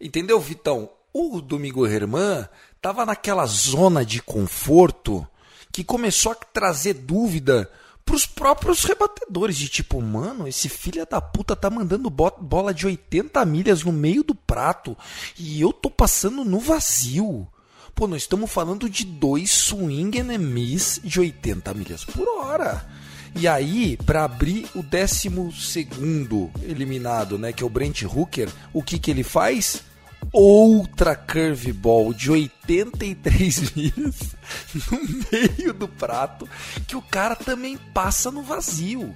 [0.00, 0.90] Entendeu, Vitão?
[1.14, 2.46] O Domingo Herman
[2.80, 5.26] tava naquela zona de conforto
[5.70, 7.70] que começou a trazer dúvida
[8.12, 13.42] pros próprios rebatedores, de tipo, mano, esse filho da puta tá mandando bola de 80
[13.46, 14.94] milhas no meio do prato
[15.38, 17.48] e eu tô passando no vazio.
[17.94, 22.86] Pô, nós estamos falando de dois swing and miss de 80 milhas por hora.
[23.34, 25.30] E aí, para abrir o 12
[26.64, 29.84] eliminado, né, que é o Brent Hooker, o que que ele faz?
[30.30, 34.36] Outra curveball de 83 milhas
[34.74, 36.48] no meio do prato,
[36.86, 39.12] que o cara também passa no vazio.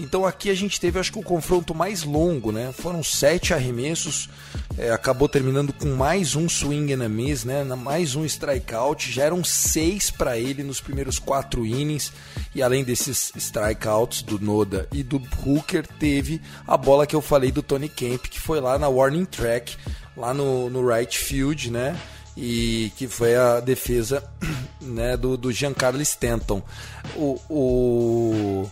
[0.00, 2.72] Então aqui a gente teve, acho que o confronto mais longo, né?
[2.72, 4.30] Foram sete arremessos,
[4.78, 7.62] é, acabou terminando com mais um swing and a miss, né?
[7.64, 12.12] Mais um strikeout, já eram seis para ele nos primeiros quatro innings
[12.54, 17.52] e além desses strikeouts do Noda e do Hooker, teve a bola que eu falei
[17.52, 19.76] do Tony Kemp, que foi lá na warning track,
[20.20, 21.98] lá no, no right field, né?
[22.36, 24.22] e que foi a defesa
[24.80, 26.62] né, do, do Giancarlo Stanton.
[27.16, 28.70] O, o,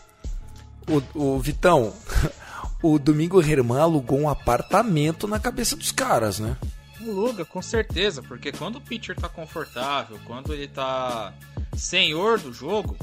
[0.89, 1.93] o, o Vitão,
[2.83, 6.57] o Domingo Herman alugou um apartamento na cabeça dos caras, né?
[7.01, 11.33] Aluga, com certeza, porque quando o pitcher tá confortável, quando ele tá
[11.77, 12.97] senhor do jogo,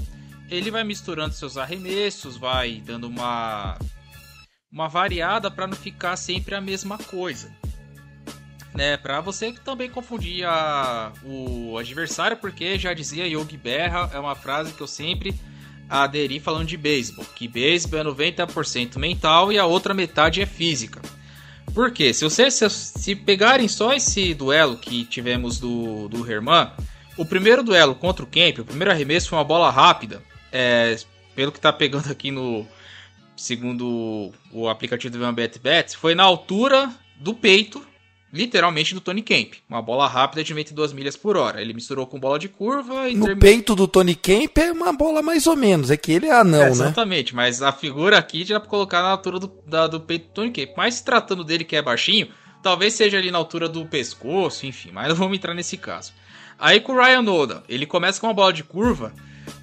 [0.49, 3.77] ele vai misturando seus arremessos, vai dando uma
[4.71, 7.49] uma variada para não ficar sempre a mesma coisa.
[8.75, 14.35] Né, para você também confundir a, o adversário, porque já dizia Yogi Berra, é uma
[14.35, 15.33] frase que eu sempre
[15.89, 21.01] aderi falando de beisebol, que beisebol é 90% mental e a outra metade é física.
[21.73, 22.13] Por quê?
[22.13, 26.71] Se vocês se, se, pegarem só esse duelo que tivemos do, do Herman,
[27.17, 30.97] o primeiro duelo contra o Kemp, o primeiro arremesso foi uma bola rápida, é,
[31.35, 32.67] pelo que tá pegando aqui no
[33.35, 37.85] segundo o aplicativo do Bet Bet, foi na altura do peito
[38.35, 39.53] literalmente do Tony Kemp.
[39.67, 41.61] Uma bola rápida de 22 milhas por hora.
[41.61, 43.15] Ele misturou com bola de curva e.
[43.15, 43.37] No terminou...
[43.37, 45.89] peito do Tony Kemp é uma bola mais ou menos.
[45.89, 46.85] É que ele é anão, é, exatamente, né?
[46.87, 50.33] Exatamente, mas a figura aqui já pra colocar na altura do, da, do peito do
[50.33, 50.71] Tony Kemp.
[50.75, 52.27] Mas se tratando dele que é baixinho,
[52.61, 56.11] talvez seja ali na altura do pescoço, enfim, mas não vamos entrar nesse caso.
[56.59, 59.13] Aí com o Ryan Noda, ele começa com uma bola de curva,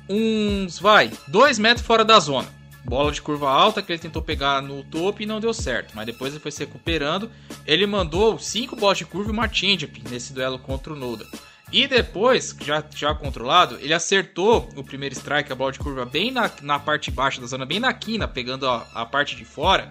[0.08, 4.60] uns, vai, 2 metros fora da zona bola de curva alta que ele tentou pegar
[4.60, 7.30] no topo e não deu certo, mas depois ele foi se recuperando.
[7.66, 11.26] Ele mandou cinco bolas de curva e uma changeup nesse duelo contra o Noda.
[11.72, 16.30] E depois, já, já controlado, ele acertou o primeiro strike, a bola de curva, bem
[16.30, 19.90] na, na parte baixa da zona, bem na quina, pegando a, a parte de fora.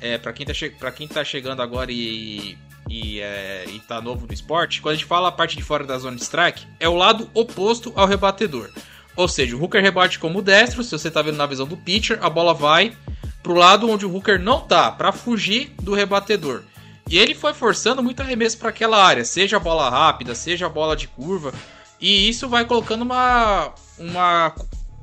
[0.00, 2.56] É, para quem, tá quem tá chegando agora e,
[2.88, 5.84] e, é, e tá novo no esporte, quando a gente fala a parte de fora
[5.84, 8.70] da zona de strike, é o lado oposto ao rebatedor.
[9.18, 12.20] Ou seja, o hooker rebate como destro, se você está vendo na visão do pitcher,
[12.22, 12.96] a bola vai
[13.42, 16.62] para o lado onde o hooker não tá, para fugir do rebatedor.
[17.10, 20.68] E ele foi forçando muito arremesso para aquela área, seja a bola rápida, seja a
[20.68, 21.52] bola de curva,
[22.00, 24.54] e isso vai colocando uma uma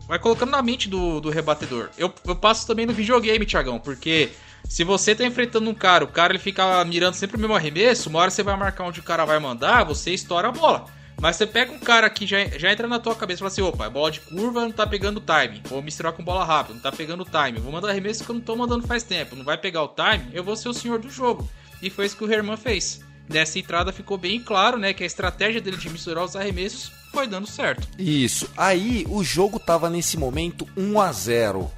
[0.08, 1.89] vai colocando na mente do, do rebatedor.
[1.97, 4.30] Eu, eu passo também no videogame, Thiagão, porque
[4.63, 8.08] se você tá enfrentando um cara, o cara ele fica mirando sempre o mesmo arremesso,
[8.08, 10.86] uma hora você vai marcar onde o cara vai mandar, você estoura a bola.
[11.19, 13.62] Mas você pega um cara que já, já entra na tua cabeça e fala assim:
[13.62, 15.62] opa, é bola de curva, não tá pegando time.
[15.65, 17.60] Vou misturar com bola rápida, não tá pegando time.
[17.60, 19.36] Vou mandar arremesso que eu não tô mandando faz tempo.
[19.36, 21.49] Não vai pegar o time, eu vou ser o senhor do jogo.
[21.82, 23.01] E foi isso que o Herman fez.
[23.28, 27.28] Nessa entrada ficou bem claro, né, que a estratégia dele de misturar os arremessos foi
[27.28, 27.88] dando certo.
[27.97, 28.49] Isso.
[28.56, 31.71] Aí o jogo tava nesse momento 1 a 0.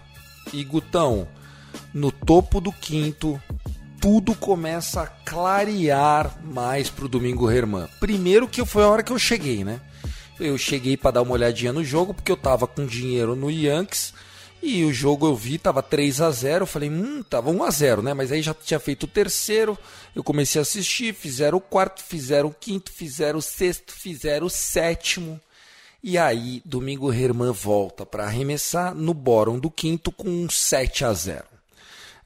[0.51, 1.27] E Gutão,
[1.93, 3.41] no topo do quinto,
[3.99, 7.87] tudo começa a clarear mais pro Domingo Herman.
[7.99, 9.81] Primeiro que foi a hora que eu cheguei, né?
[10.39, 14.13] Eu cheguei para dar uma olhadinha no jogo porque eu tava com dinheiro no Yankees
[14.61, 17.71] e o jogo eu vi tava 3 a 0, eu falei, hum, tava 1 a
[17.71, 18.13] 0, né?
[18.13, 19.77] Mas aí já tinha feito o terceiro,
[20.15, 24.49] eu comecei a assistir, fizeram o quarto, fizeram o quinto, fizeram o sexto, fizeram o
[24.49, 25.39] sétimo.
[26.03, 31.13] E aí, Domingo Herman volta para arremessar no bórum do quinto com um 7 a
[31.13, 31.56] 0.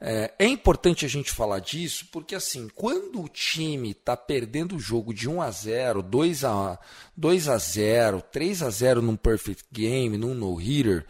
[0.04, 4.80] É, é, importante a gente falar disso porque assim, quando o time está perdendo o
[4.80, 6.76] jogo de 1 a 0, 2 a
[7.16, 11.06] 2 a 0, 3 a 0 num perfect game, num no hitter,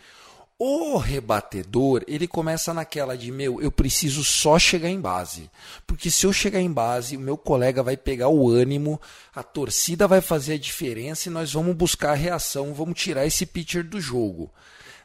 [0.58, 5.50] o rebatedor, ele começa naquela de, meu, eu preciso só chegar em base.
[5.86, 9.00] Porque se eu chegar em base, o meu colega vai pegar o ânimo,
[9.34, 13.46] a torcida vai fazer a diferença e nós vamos buscar a reação, vamos tirar esse
[13.46, 14.52] pitcher do jogo.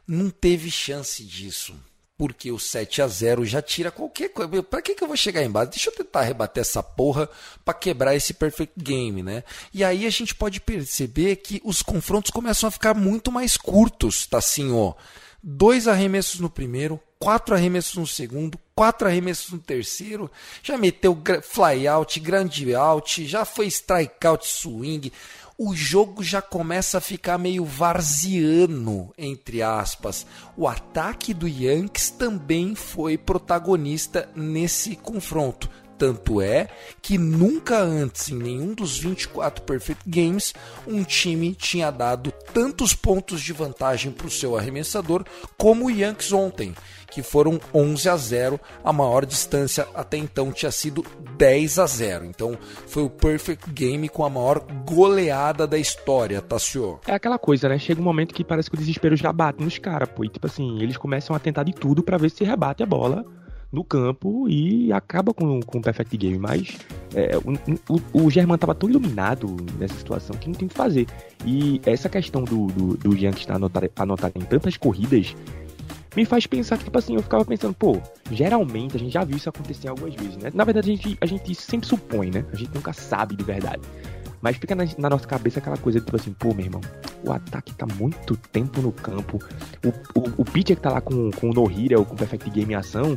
[0.05, 1.73] Não teve chance disso
[2.17, 4.63] porque o 7 a 0 já tira qualquer coisa.
[4.63, 5.71] Para que, que eu vou chegar em base?
[5.71, 7.29] Deixa eu tentar rebater essa porra
[7.63, 9.43] para quebrar esse perfect game, né?
[9.73, 14.25] E aí a gente pode perceber que os confrontos começam a ficar muito mais curtos,
[14.25, 14.93] tá assim, ó.
[15.43, 20.29] Dois arremessos no primeiro, quatro arremessos no segundo, quatro arremessos no terceiro,
[20.63, 25.11] já meteu fly out, grande out, já foi strikeout swing.
[25.59, 30.23] O jogo já começa a ficar meio varziano, entre aspas.
[30.55, 35.67] O ataque do Yankees também foi protagonista nesse confronto.
[35.97, 36.67] Tanto é
[37.01, 40.53] que nunca antes, em nenhum dos 24 Perfect Games,
[40.85, 45.25] um time tinha dado tantos pontos de vantagem para o seu arremessador
[45.57, 46.75] como o Yankees ontem,
[47.09, 48.59] que foram 11 a 0.
[48.83, 51.05] A maior distância até então tinha sido
[51.37, 52.25] 10 a 0.
[52.25, 56.99] Então foi o Perfect Game com a maior goleada da história, Tassio.
[57.07, 57.77] É aquela coisa, né?
[57.79, 60.23] Chega um momento que parece que o desespero já bate nos caras, pô.
[60.23, 63.25] E tipo assim, eles começam a tentar de tudo para ver se rebate a bola
[63.71, 66.37] no campo e acaba com, com o Perfect Game.
[66.37, 66.77] Mas
[67.13, 70.75] é, o, o, o German tava tão iluminado nessa situação que não tem o que
[70.75, 71.07] fazer.
[71.45, 73.11] E essa questão do, do, do
[73.49, 75.35] anotar, anotar em tantas corridas
[76.17, 78.01] me faz pensar que, tipo assim, eu ficava pensando, pô,
[78.31, 80.49] geralmente a gente já viu isso acontecer algumas vezes, né?
[80.51, 82.43] Na verdade, a gente, a gente sempre supõe, né?
[82.51, 83.83] A gente nunca sabe de verdade.
[84.41, 86.81] Mas fica na, na, nossa cabeça aquela coisa, tipo assim, pô, meu irmão,
[87.23, 89.37] o ataque tá muito tempo no campo.
[89.85, 92.49] O, o, o pitcher que tá lá com, com o No-Hira ou com o Perfect
[92.49, 93.15] Game em ação,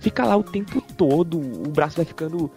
[0.00, 2.50] fica lá o tempo todo, o braço vai ficando.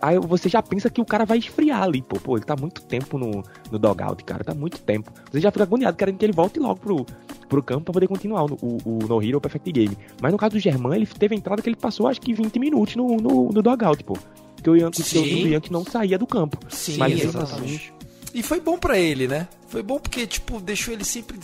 [0.00, 2.18] Aí você já pensa que o cara vai esfriar ali, pô.
[2.18, 4.42] Pô, ele tá muito tempo no, no dogout, cara.
[4.42, 5.12] Tá muito tempo.
[5.30, 7.06] Você já fica agoniado querendo que ele volte logo pro,
[7.48, 9.96] pro campo pra poder continuar o, o, o No Hero Perfect Game.
[10.20, 12.96] Mas no caso do Germán, ele teve entrada que ele passou acho que 20 minutos
[12.96, 14.16] no, no, no dogout, pô.
[14.62, 16.58] Que o Yankee, que o Yankee não saía do campo.
[16.68, 17.92] Sim, Mas, exatamente.
[17.96, 17.98] Assim,
[18.34, 19.48] e foi bom para ele, né?
[19.68, 21.38] Foi bom porque, tipo, deixou ele sempre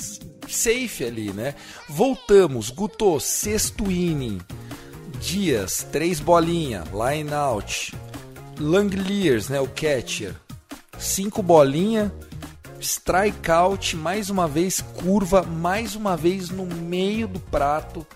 [0.49, 1.55] safe ali, né?
[1.89, 4.41] Voltamos, Guto, sexto inning.
[5.21, 7.95] Dias, três bolinha, line out.
[8.59, 10.35] Langliers, né, o catcher.
[10.99, 12.13] Cinco bolinha,
[12.85, 18.07] strikeout, mais uma vez curva, mais uma vez no meio do prato.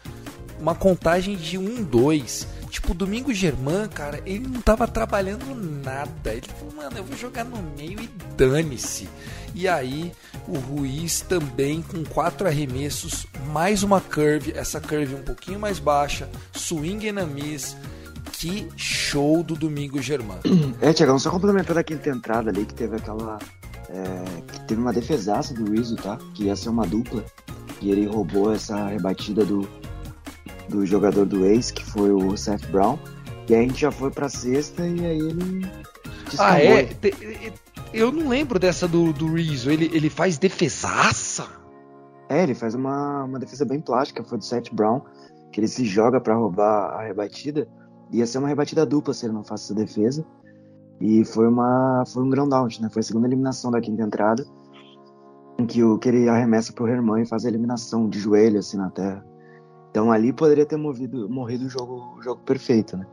[0.61, 2.47] Uma contagem de 1-2.
[2.69, 6.35] Tipo, o Domingo Germán, cara, ele não tava trabalhando nada.
[6.35, 9.09] Ele falou, mano, eu vou jogar no meio e dane-se.
[9.55, 10.13] E aí,
[10.47, 16.29] o Ruiz também com quatro arremessos, mais uma curve, essa curve um pouquinho mais baixa,
[16.53, 17.77] swing and a miss.
[18.33, 20.39] Que show do Domingo Germán.
[20.81, 23.39] É, Tiagão, só complementando a quinta entrada ali, que teve aquela.
[23.89, 26.19] É, que teve uma defesaça do Rizzo, tá?
[26.35, 27.25] Que ia ser uma dupla.
[27.81, 29.69] E ele roubou essa rebatida do,
[30.69, 32.99] do jogador do Ace, que foi o Seth Brown.
[33.49, 35.67] E aí a gente já foi pra sexta e aí ele.
[36.39, 36.89] Ah, é?
[37.93, 39.71] Eu não lembro dessa do, do Rizzo.
[39.71, 41.47] Ele, ele faz defesaça?
[42.29, 44.23] É, ele faz uma, uma defesa bem plástica.
[44.23, 45.01] Foi do Seth Brown,
[45.51, 47.67] que ele se joga para roubar a rebatida.
[48.13, 50.27] Ia ser uma rebatida dupla se ele não faz essa defesa.
[51.01, 52.89] E foi uma foi um ground out, né?
[52.91, 54.45] Foi a segunda eliminação da quinta entrada.
[55.59, 58.77] Em que, o, que ele arremessa pro Herman e faz a eliminação de joelho assim
[58.77, 59.25] na terra.
[59.91, 63.07] Então ali poderia ter movido, morrido o jogo, o jogo perfeito, né?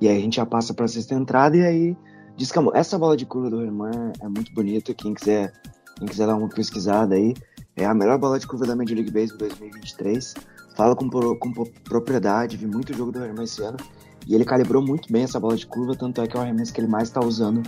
[0.00, 1.96] E aí a gente já passa para sexta entrada e aí
[2.36, 2.74] descamou.
[2.74, 4.92] Essa bola de curva do Herman é muito bonita.
[4.92, 5.52] Quem quiser,
[5.96, 7.34] quem quiser dar uma pesquisada aí,
[7.74, 10.34] é a melhor bola de curva da Major League Baseball 2023.
[10.76, 11.52] Fala com, com
[11.84, 13.78] propriedade, vi muito jogo do Herman esse ano.
[14.26, 16.72] E ele calibrou muito bem essa bola de curva, tanto é que é o arremesso
[16.72, 17.62] que ele mais está usando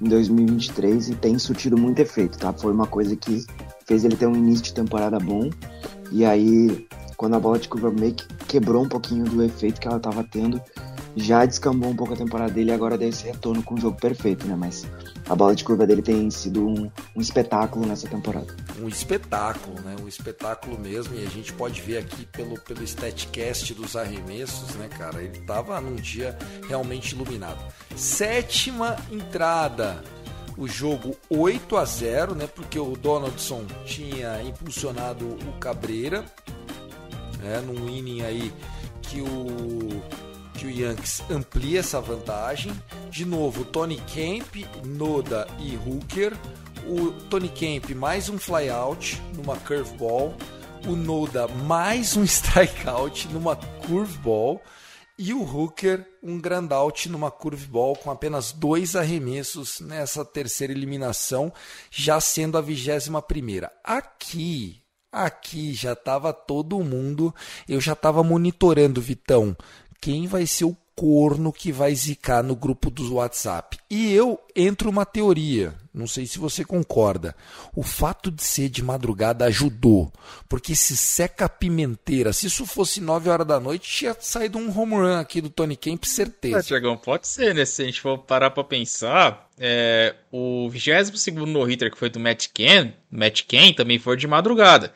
[0.00, 2.52] em 2023 e tem surtido muito efeito, tá?
[2.52, 3.44] Foi uma coisa que
[3.86, 5.48] fez ele ter um início de temporada bom.
[6.10, 9.86] E aí quando a bola de curva meio que quebrou um pouquinho do efeito que
[9.86, 10.60] ela estava tendo,
[11.16, 13.98] já descambou um pouco a temporada dele e agora deu esse retorno com o jogo
[14.00, 14.56] perfeito, né?
[14.56, 14.86] Mas
[15.28, 18.46] a bola de curva dele tem sido um, um espetáculo nessa temporada.
[18.80, 19.96] Um espetáculo, né?
[20.02, 21.14] Um espetáculo mesmo.
[21.14, 25.22] E a gente pode ver aqui pelo, pelo statcast dos arremessos, né, cara?
[25.22, 26.36] Ele tava num dia
[26.68, 27.62] realmente iluminado.
[27.96, 30.02] Sétima entrada
[30.56, 32.46] o jogo 8 a 0, né?
[32.46, 36.24] Porque o Donaldson tinha impulsionado o Cabreira
[37.42, 38.52] né, num inning aí
[39.02, 40.02] que o
[40.54, 42.72] que o Yankees amplia essa vantagem.
[43.10, 46.32] De novo, Tony Kemp, Noda e Hooker.
[46.86, 50.36] O Tony Kemp mais um flyout numa curveball.
[50.86, 54.62] O Noda mais um strikeout numa curveball.
[55.18, 61.52] E o Hooker um grandout numa curveball com apenas dois arremessos nessa terceira eliminação,
[61.90, 63.70] já sendo a vigésima primeira.
[63.84, 67.34] Aqui Aqui já estava todo mundo,
[67.68, 69.54] eu já estava monitorando, Vitão,
[70.02, 73.78] quem vai ser o corno que vai zicar no grupo do WhatsApp.
[73.88, 77.36] E eu entro uma teoria, não sei se você concorda.
[77.74, 80.12] O fato de ser de madrugada ajudou,
[80.48, 84.94] porque se seca pimenteira, se isso fosse 9 horas da noite, tinha saído um home
[84.94, 86.58] run aqui do Tony Kemp, certeza.
[86.58, 87.64] É, Tiagão, pode ser, né?
[87.64, 92.18] Se a gente for parar para pensar, é, o 22 no hitter que foi do
[92.18, 94.92] Matt Ken, Matt Ken também foi de madrugada.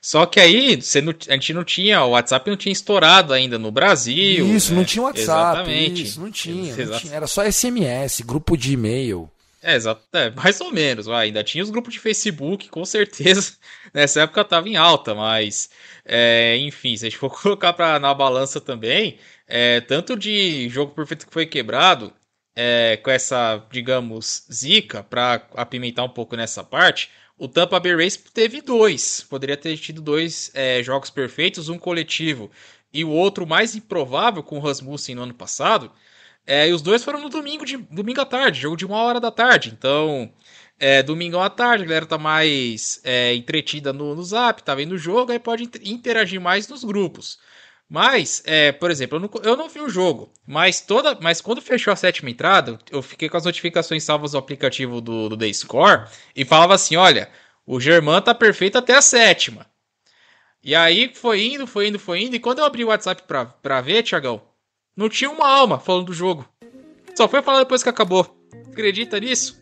[0.00, 3.70] Só que aí não, a gente não tinha, o WhatsApp não tinha estourado ainda no
[3.70, 4.46] Brasil.
[4.54, 4.78] Isso, né?
[4.78, 5.60] não tinha WhatsApp.
[5.60, 6.02] Exatamente.
[6.02, 7.14] Isso, não tinha, não tinha.
[7.14, 9.30] Era só SMS, grupo de e-mail.
[9.60, 11.08] É, exato, é, mais ou menos.
[11.08, 13.54] ainda tinha os grupos de Facebook, com certeza.
[13.92, 15.68] Nessa época tava em alta, mas
[16.04, 20.94] é, enfim, se a gente for colocar pra, na balança também, é, tanto de jogo
[20.94, 22.12] perfeito que foi quebrado,
[22.54, 28.18] é, com essa, digamos, zica, pra apimentar um pouco nessa parte, o Tampa Bay Race
[28.18, 29.22] teve dois.
[29.22, 32.50] Poderia ter tido dois é, jogos perfeitos, um coletivo
[32.92, 35.90] e o outro mais improvável com o Rasmussen no ano passado.
[36.46, 39.20] É, e os dois foram no domingo, de, domingo à tarde, jogo de uma hora
[39.20, 39.70] da tarde.
[39.76, 40.32] Então,
[40.78, 44.92] é, domingo à tarde, a galera tá mais é, entretida no, no zap, tá vendo
[44.92, 47.38] o jogo, aí pode inter- interagir mais nos grupos.
[47.90, 51.62] Mas, é, por exemplo, eu não, eu não vi o jogo, mas toda, mas quando
[51.62, 55.50] fechou a sétima entrada, eu fiquei com as notificações salvas no aplicativo do, do The
[55.52, 56.04] Score
[56.36, 57.30] e falava assim: olha,
[57.66, 59.66] o Germán tá perfeito até a sétima.
[60.62, 63.46] E aí foi indo, foi indo, foi indo, e quando eu abri o WhatsApp pra,
[63.46, 64.42] pra ver, Tiagão,
[64.94, 66.46] não tinha uma alma falando do jogo.
[67.14, 68.36] Só foi falar depois que acabou.
[68.70, 69.57] Acredita nisso?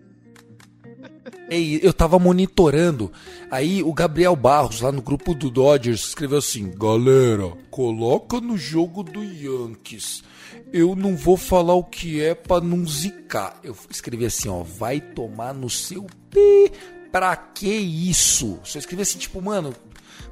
[1.48, 3.12] Ei, eu tava monitorando.
[3.50, 9.02] Aí o Gabriel Barros, lá no grupo do Dodgers, escreveu assim: Galera, coloca no jogo
[9.02, 10.24] do Yankees.
[10.72, 13.60] Eu não vou falar o que é pra não zicar.
[13.62, 16.72] Eu escrevi assim, ó, vai tomar no seu p.
[17.12, 18.58] Pra que isso?
[18.64, 19.72] Só escrevi assim, tipo, mano,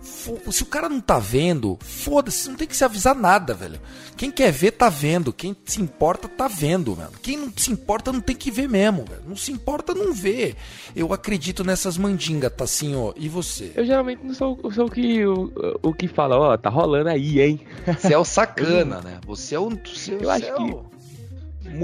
[0.05, 3.80] se o cara não tá vendo, foda-se, não tem que se avisar nada, velho.
[4.16, 5.32] Quem quer ver, tá vendo.
[5.32, 7.12] Quem se importa, tá vendo, mano.
[7.22, 9.22] Quem não se importa, não tem que ver mesmo, velho.
[9.26, 10.55] Não se importa, não vê.
[10.94, 13.12] Eu acredito nessas mandingas, tá assim, ó.
[13.16, 13.72] E você?
[13.74, 15.52] Eu geralmente não sou, sou o que o,
[15.82, 17.61] o que fala, ó, tá rolando aí, hein?
[17.98, 19.20] Você é o sacana, né?
[19.26, 19.70] Você é o.
[19.70, 20.84] Você, Eu acho é que- o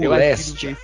[0.01, 0.75] Eu acho que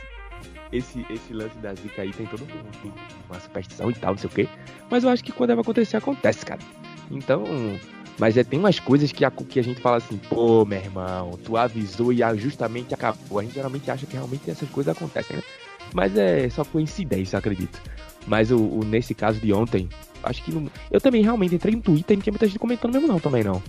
[0.71, 2.91] esse, esse lance da zica aí tem todo mundo tem
[3.29, 4.49] uma superstição e tal, não sei o quê.
[4.89, 6.59] Mas eu acho que quando deve acontecer, acontece, cara.
[7.11, 7.43] Então.
[8.19, 11.37] Mas é, tem umas coisas que a, que a gente fala assim, pô, meu irmão,
[11.43, 13.37] tu avisou e justamente acabou.
[13.39, 15.43] A gente geralmente acha que realmente essas coisas acontecem, né?
[15.93, 17.79] Mas é só coincidência, eu acredito.
[18.25, 19.87] Mas o, o- nesse caso de ontem,
[20.23, 20.67] acho que não.
[20.89, 23.43] Eu também realmente entrei no Twitter e não tinha muita gente comentando mesmo, não, também
[23.43, 23.61] não.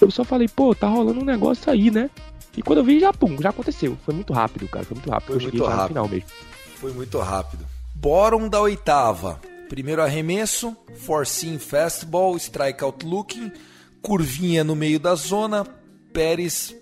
[0.00, 2.10] Eu só falei, pô, tá rolando um negócio aí, né?
[2.56, 3.96] E quando eu vi, já, pum, já aconteceu.
[4.04, 4.84] Foi muito rápido, cara.
[4.84, 5.26] Foi muito rápido.
[5.28, 5.88] Foi eu cheguei muito no rápido.
[5.88, 6.28] final mesmo.
[6.74, 7.64] Foi muito rápido.
[7.94, 9.40] Bottom da oitava.
[9.68, 13.52] Primeiro arremesso, forcing fastball, strikeout looking,
[14.00, 15.64] curvinha no meio da zona,
[16.12, 16.74] Pérez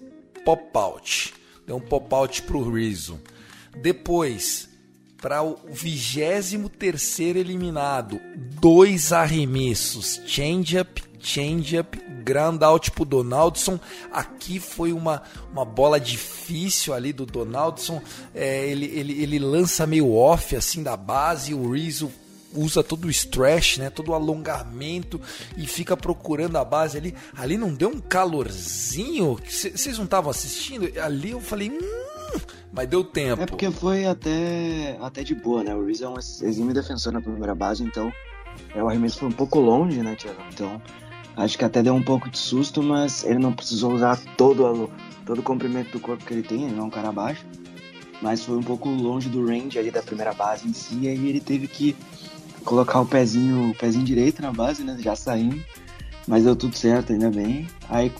[0.45, 1.35] pop out.
[1.67, 3.21] Deu um pop out pro Rizzo.
[3.83, 4.69] Depois,
[5.21, 8.21] para o 23 eliminado,
[8.61, 13.81] dois arremessos, change-up, change-up, ground out pro Donaldson.
[14.13, 18.01] Aqui foi uma, uma bola difícil ali do Donaldson.
[18.33, 22.13] É, ele, ele, ele lança meio off assim da base, o Rizzo
[22.57, 25.21] usa todo o stretch, né, todo o alongamento
[25.57, 27.15] e fica procurando a base ali.
[27.37, 29.39] Ali não deu um calorzinho?
[29.45, 30.91] Vocês não estavam assistindo?
[31.01, 32.41] Ali eu falei, hum,
[32.73, 33.43] mas deu tempo.
[33.43, 35.75] É porque foi até, até de boa, né?
[35.75, 38.13] O Reese é um exímio defensor na primeira base, então
[38.75, 40.41] é, o arremesso foi um pouco longe, né, Thiago?
[40.53, 40.81] Então
[41.37, 44.91] acho que até deu um pouco de susto, mas ele não precisou usar todo,
[45.25, 47.45] todo o comprimento do corpo que ele tem, ele não é um cara baixo.
[48.23, 51.29] Mas foi um pouco longe do range ali da primeira base em si, e aí
[51.29, 51.95] ele teve que
[52.67, 54.99] colocar o pezinho, o pezinho direito na base, né?
[55.01, 55.65] Já saindo.
[56.27, 57.67] Mas deu tudo certo, ainda bem.
[57.89, 58.13] Aí,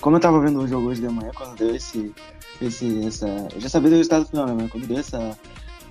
[0.00, 2.12] como eu tava vendo o jogo hoje de manhã, quando deu esse.
[2.60, 4.56] esse essa, eu já sabia do resultado final, né?
[4.58, 5.38] Mas quando deu essa,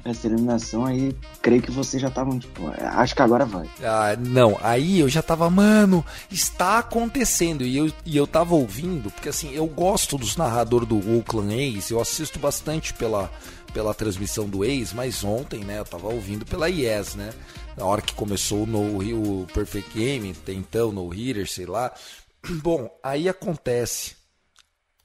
[0.04, 3.70] essa eliminação aí, creio que vocês já estavam, tipo, acho que agora vai.
[3.84, 7.64] Ah, não, aí eu já tava, mano, está acontecendo.
[7.64, 11.92] E eu, e eu tava ouvindo, porque assim, eu gosto dos narradores do Oakland A's,
[11.92, 13.32] eu assisto bastante pela,
[13.72, 17.34] pela transmissão do A's, mas ontem, né, eu tava ouvindo pela Yes, né?
[17.78, 21.94] Na hora que começou no, o Perfect Game, então, no Hitter, sei lá.
[22.62, 24.16] Bom, aí acontece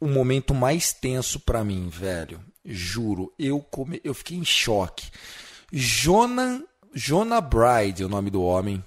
[0.00, 2.40] o momento mais tenso pra mim, velho.
[2.64, 4.00] Juro, eu come...
[4.02, 5.10] eu fiquei em choque.
[5.72, 6.62] Jonan,
[6.94, 8.84] Jonah Bride é o nome do homem.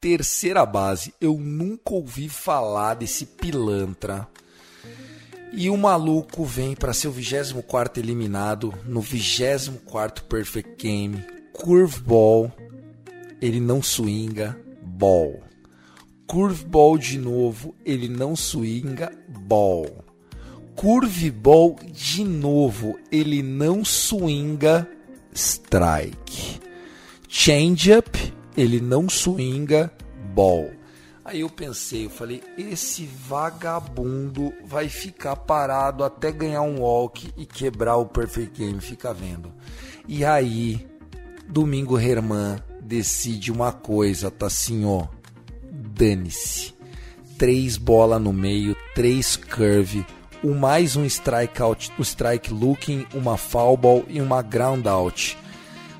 [0.00, 1.14] Terceira base.
[1.20, 4.28] Eu nunca ouvi falar desse pilantra.
[5.56, 11.24] E o maluco vem para ser o 24 eliminado no 24 Perfect Game.
[11.52, 12.50] Curveball.
[13.40, 14.58] Ele não swinga.
[14.82, 15.40] Ball.
[16.26, 17.72] Curveball de novo.
[17.84, 19.12] Ele não swinga.
[19.28, 20.04] Ball.
[20.74, 22.98] Curveball de novo.
[23.12, 24.88] Ele não swinga.
[25.32, 26.60] Strike.
[27.28, 28.16] Changeup.
[28.56, 29.92] Ele não swinga.
[30.34, 30.72] Ball.
[31.24, 37.46] Aí eu pensei, eu falei, esse vagabundo vai ficar parado até ganhar um walk e
[37.46, 39.50] quebrar o perfect game, fica vendo.
[40.06, 40.86] E aí,
[41.48, 45.06] Domingo Herman decide uma coisa, tá assim, ó,
[45.72, 46.74] dane-se.
[47.38, 50.04] três bola no meio, três curve,
[50.42, 55.38] o mais um strike out, um strike looking, uma foul ball e uma ground out.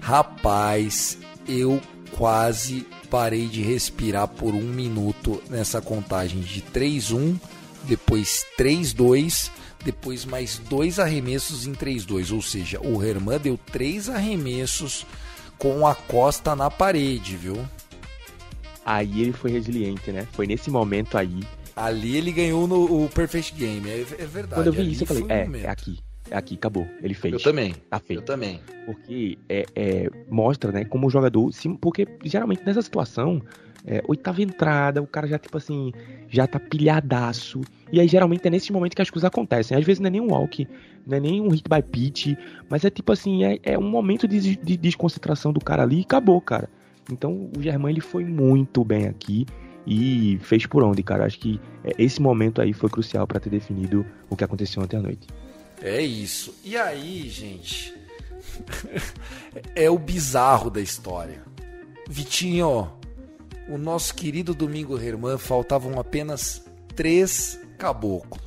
[0.00, 1.16] Rapaz,
[1.48, 1.80] eu
[2.16, 7.38] quase parei de respirar por um minuto nessa contagem de 3-1,
[7.84, 9.50] depois 3-2,
[9.84, 12.32] depois mais dois arremessos em 3-2.
[12.32, 15.06] Ou seja, o Herman deu três arremessos
[15.58, 17.56] com a costa na parede, viu?
[18.84, 20.26] Aí ele foi resiliente, né?
[20.32, 21.40] Foi nesse momento aí.
[21.74, 24.54] Ali ele ganhou no o Perfect Game, é, é verdade.
[24.54, 25.98] Quando eu vi ali isso, eu falei, é, é aqui.
[26.30, 26.86] Aqui, acabou.
[27.02, 27.34] Ele fez.
[27.34, 27.74] Eu também.
[27.90, 28.20] Tá feito.
[28.20, 28.60] Eu também.
[28.86, 31.50] Porque é, é, mostra, né, como o jogador.
[31.80, 33.42] Porque geralmente nessa situação,
[33.86, 35.92] é, oitava entrada, o cara já, tipo assim,
[36.28, 37.60] já tá pilhadaço.
[37.92, 39.76] E aí geralmente é nesse momento que as coisas acontecem.
[39.76, 40.66] Às vezes não é nem um walk,
[41.06, 42.34] não é nem um hit by pitch,
[42.68, 46.02] mas é tipo assim, é, é um momento de, de desconcentração do cara ali e
[46.02, 46.68] acabou, cara.
[47.12, 49.46] Então o Germán ele foi muito bem aqui
[49.86, 51.26] e fez por onde, cara.
[51.26, 54.96] Acho que é, esse momento aí foi crucial pra ter definido o que aconteceu ontem
[54.96, 55.28] à noite.
[55.84, 56.54] É isso.
[56.64, 57.94] E aí, gente?
[59.76, 61.42] é o bizarro da história.
[62.08, 62.90] Vitinho,
[63.68, 66.64] o nosso querido Domingo Herman faltavam apenas
[66.96, 68.42] três caboclos.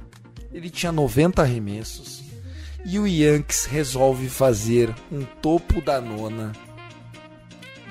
[0.52, 2.24] Ele tinha 90 arremessos.
[2.84, 6.54] E o Yankees resolve fazer um topo da nona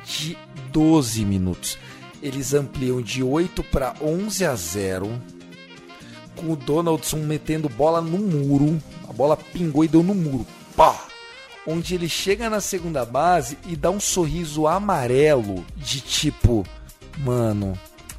[0.05, 0.37] de
[0.73, 1.79] 12 minutos.
[2.21, 5.36] Eles ampliam de 8 para 11 a 0.
[6.37, 8.81] Com o Donaldson metendo bola no muro.
[9.09, 10.47] A bola pingou e deu no muro.
[10.77, 11.07] Pá!
[11.67, 16.65] Onde ele chega na segunda base e dá um sorriso amarelo de tipo,
[17.19, 17.77] mano,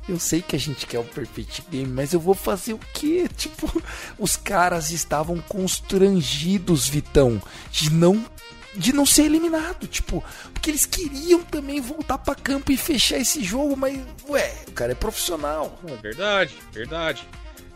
[0.07, 3.27] eu sei que a gente quer o Perfect Game, mas eu vou fazer o quê?
[3.35, 3.81] Tipo,
[4.17, 7.41] os caras estavam constrangidos, Vitão,
[7.71, 8.25] de não
[8.75, 13.43] de não ser eliminado, tipo, porque eles queriam também voltar para campo e fechar esse
[13.43, 13.99] jogo, mas
[14.29, 15.79] ué, o cara é profissional.
[15.87, 17.27] É verdade, verdade.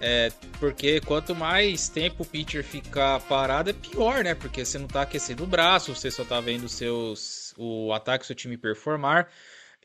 [0.04, 4.34] É, porque quanto mais tempo o pitcher ficar parado, é pior, né?
[4.34, 8.28] Porque você não tá aquecendo o braço, você só tá vendo seus, o ataque do
[8.28, 9.30] seu time performar.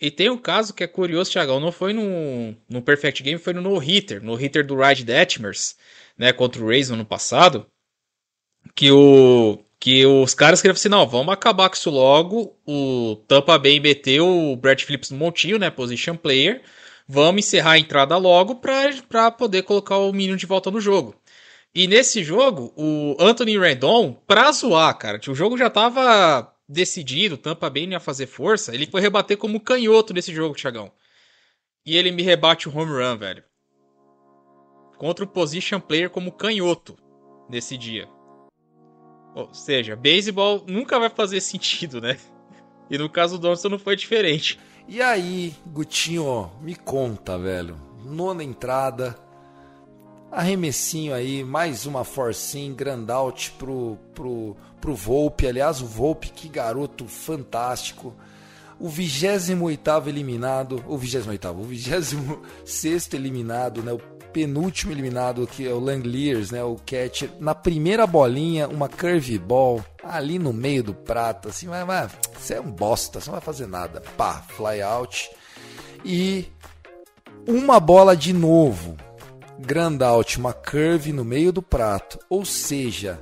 [0.01, 3.53] E tem um caso que é curioso, Thiagão, não foi no, no Perfect Game, foi
[3.53, 5.77] no no-hitter, no hitter do Ride Detmers,
[6.19, 7.67] né, contra o Rays no ano passado,
[8.75, 13.59] que o que os caras queriam assim, não, vamos acabar com isso logo, o Tampa
[13.59, 16.62] Bay meteu o Brad Phillips no montinho, né, position player,
[17.07, 21.14] vamos encerrar a entrada logo para poder colocar o menino de volta no jogo.
[21.74, 27.70] E nesse jogo, o Anthony Rendon, pra zoar, cara, o jogo já tava decidido, Tampa
[27.70, 30.90] Bay não ia fazer força, ele foi rebater como canhoto nesse jogo, Thiagão.
[31.84, 33.44] E ele me rebate o home run, velho.
[34.96, 36.96] Contra o position player como canhoto
[37.48, 38.09] nesse dia.
[39.34, 42.18] Ou seja, beisebol nunca vai fazer sentido, né?
[42.90, 44.59] E no caso do Donaldson não foi diferente.
[44.89, 47.76] E aí, Gutinho, me conta, velho.
[48.05, 49.18] Nona entrada.
[50.30, 55.47] Arremessinho aí, mais uma forcinha, grand out pro, pro, pro Volpe.
[55.47, 58.14] Aliás, o Volpe, que garoto fantástico.
[58.78, 63.93] O 28 eliminado, o 28 o 26 eliminado, né?
[63.93, 63.99] O
[64.37, 66.62] penúltimo eliminado, que é o Langleers, né?
[66.62, 67.30] O catcher.
[67.41, 72.61] Na primeira bolinha, uma curveball ali no meio do prato, assim, mas, mas você é
[72.61, 74.03] um bosta, você não vai fazer nada.
[74.14, 75.30] Pá, fly out.
[76.05, 76.53] E
[77.49, 78.95] uma bola de novo.
[79.59, 82.18] Grand out, uma curve no meio do prato.
[82.28, 83.18] Ou seja,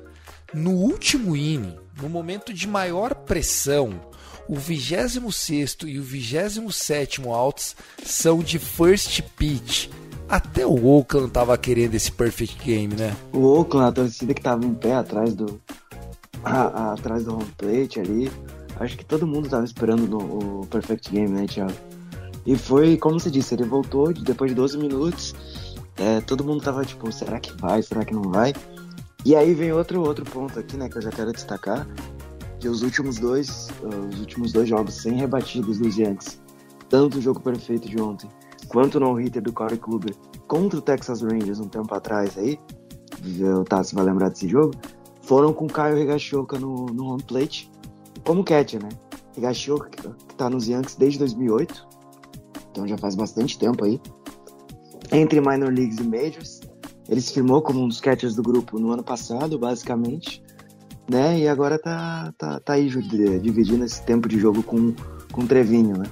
[0.52, 4.00] no último inning, no momento de maior pressão,
[4.48, 9.88] o 26 e o 27 outs são de first pitch.
[10.28, 13.14] Até o Oakland tava querendo esse perfect game, né?
[13.32, 15.60] O Oakland, a torcida que tava em pé atrás do.
[16.42, 18.30] a- a- atrás do home plate ali.
[18.78, 21.72] Acho que todo mundo tava esperando no, o Perfect Game, né, Thiago?
[22.44, 25.34] E foi, como você disse, ele voltou de- depois de 12 minutos.
[25.96, 27.82] É, todo mundo tava tipo, será que vai?
[27.82, 28.52] Será que não vai?
[29.24, 31.86] E aí vem outro, outro ponto aqui, né, que eu já quero destacar.
[32.60, 33.68] Que os últimos dois,
[34.10, 36.38] os últimos dois jogos sem rebatidas dos Yankees,
[36.90, 38.28] tanto o jogo perfeito de ontem,
[38.68, 40.14] quanto o no-hitter do Corey Kluber
[40.46, 42.58] contra o Texas Rangers um tempo atrás aí,
[43.60, 44.74] o Tassi vai lembrar desse jogo,
[45.22, 47.70] foram com o Caio Higashioka no, no home plate
[48.24, 48.88] como catcher, né?
[49.36, 51.86] Higashioka, que, tá nos Yankees desde 2008,
[52.70, 54.00] então já faz bastante tempo aí.
[55.12, 56.60] Entre minor leagues e majors,
[57.08, 60.42] ele se firmou como um dos catchers do grupo no ano passado, basicamente,
[61.08, 61.38] né?
[61.38, 64.94] E agora tá, tá, tá aí dividindo esse tempo de jogo com,
[65.30, 66.06] com o Trevinho, né?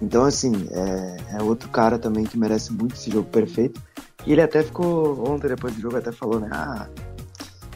[0.00, 3.80] Então, assim, é, é outro cara também que merece muito esse jogo perfeito.
[4.26, 6.48] E ele até ficou, ontem depois do jogo, até falou, né?
[6.52, 6.86] Ah,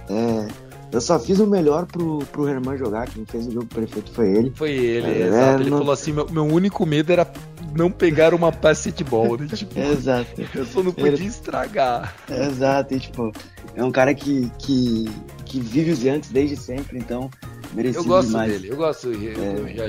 [0.09, 0.49] é,
[0.93, 4.29] eu só fiz o melhor pro, pro Herman jogar, quem fez o jogo perfeito foi
[4.37, 4.53] ele.
[4.57, 5.63] Foi ele, É, exato.
[5.63, 7.31] Ele não- falou assim: meu, meu único medo era
[7.75, 9.47] não pegar uma basquetebol, né?
[9.55, 10.29] Tipo, Exato.
[10.55, 12.15] eu só não podia estragar.
[12.29, 13.31] Exato, e tipo,
[13.77, 15.05] é um cara que, que,
[15.45, 17.31] que vive os Yankees desde sempre, então
[17.73, 18.53] merecido Eu gosto demais.
[18.53, 19.87] dele, eu gosto do É.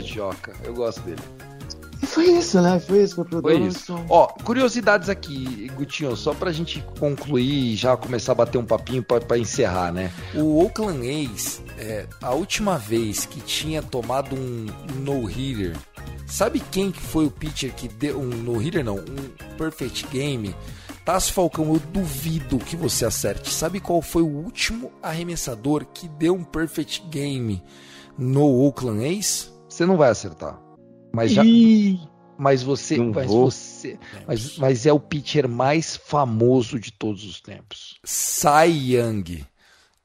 [0.63, 1.21] Eu gosto dele.
[2.01, 2.79] E foi isso, né?
[2.79, 3.95] Foi isso, foi pro Foi isso.
[4.09, 9.03] Ó, curiosidades aqui, Gutinho, só pra gente concluir e já começar a bater um papinho
[9.03, 10.11] pra, pra encerrar, né?
[10.33, 15.77] O Oakland A's, é, a última vez que tinha tomado um no-hitter,
[16.25, 20.55] sabe quem que foi o pitcher que deu um no-hitter não, um perfect game?
[21.05, 23.51] Tasso Falcão, eu duvido que você acerte.
[23.51, 27.61] Sabe qual foi o último arremessador que deu um perfect game
[28.17, 29.51] no Oakland A's?
[29.67, 30.59] Você não vai acertar.
[31.11, 31.99] Mas já, Ih,
[32.37, 33.51] mas você, mas vou.
[33.51, 37.99] você, mas, mas é o pitcher mais famoso de todos os tempos.
[38.03, 39.45] Cy Young,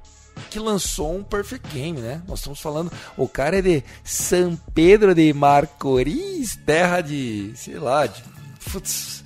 [0.49, 2.21] que lançou um Perfect Game, né?
[2.27, 8.05] Nós estamos falando, o cara é de São Pedro de Marcoris, terra de, sei lá,
[8.05, 8.21] de
[8.71, 9.23] putz,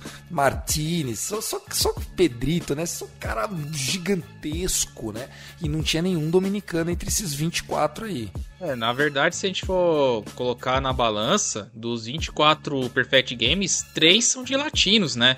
[1.16, 2.86] só, só, só Pedrito, né?
[2.86, 5.28] Só cara gigantesco, né?
[5.60, 8.30] E não tinha nenhum dominicano entre esses 24 aí.
[8.60, 14.26] É, na verdade, se a gente for colocar na balança, dos 24 Perfect Games, três
[14.26, 15.34] são de latinos, né?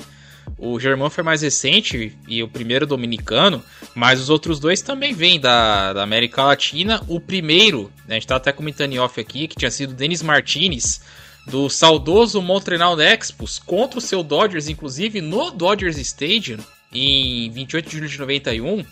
[0.64, 3.60] O Germão foi mais recente e o primeiro dominicano,
[3.96, 7.02] mas os outros dois também vêm da, da América Latina.
[7.08, 10.22] O primeiro, né, a gente tá até comentando em off aqui, que tinha sido Denis
[10.22, 11.02] Martinez,
[11.48, 16.60] do saudoso Montreal Expos, contra o seu Dodgers, inclusive no Dodgers Stadium,
[16.92, 18.84] em 28 de julho de 91,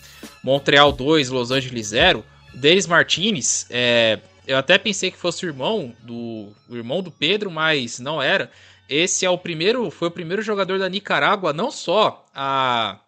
[0.43, 2.25] Montreal 2, Los Angeles 0.
[2.53, 7.11] O Denis Martinez, é, eu até pensei que fosse o irmão do o irmão do
[7.11, 8.51] Pedro, mas não era.
[8.93, 12.99] Esse é o primeiro, foi o primeiro jogador da Nicarágua não só a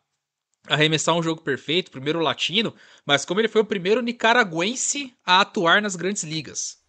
[0.65, 2.73] arremessar um jogo perfeito, primeiro latino,
[3.05, 6.81] mas como ele foi o primeiro nicaragüense a atuar nas grandes ligas.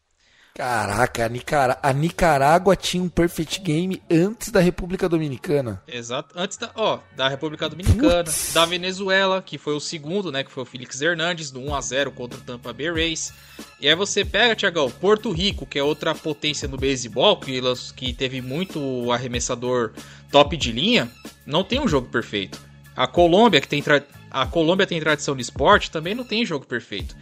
[0.57, 5.83] Caraca, a, a Nicarágua tinha um Perfect Game antes da República Dominicana.
[5.89, 6.33] Exato.
[6.39, 8.53] Antes da, ó, da República Dominicana, Putz.
[8.55, 11.81] da Venezuela, que foi o segundo, né, que foi o Felix Hernandes, do 1 a
[11.81, 13.35] 0 contra o Tampa Bay Rays.
[13.81, 17.61] E aí você pega, Tiagão, Porto Rico, que é outra potência no beisebol, que,
[17.97, 19.91] que teve muito arremessador
[20.31, 21.11] top de linha,
[21.45, 22.61] não tem um jogo perfeito.
[22.95, 23.83] A Colômbia, que tem
[24.31, 27.17] a Colômbia tem tradição de esporte, também não tem jogo perfeito.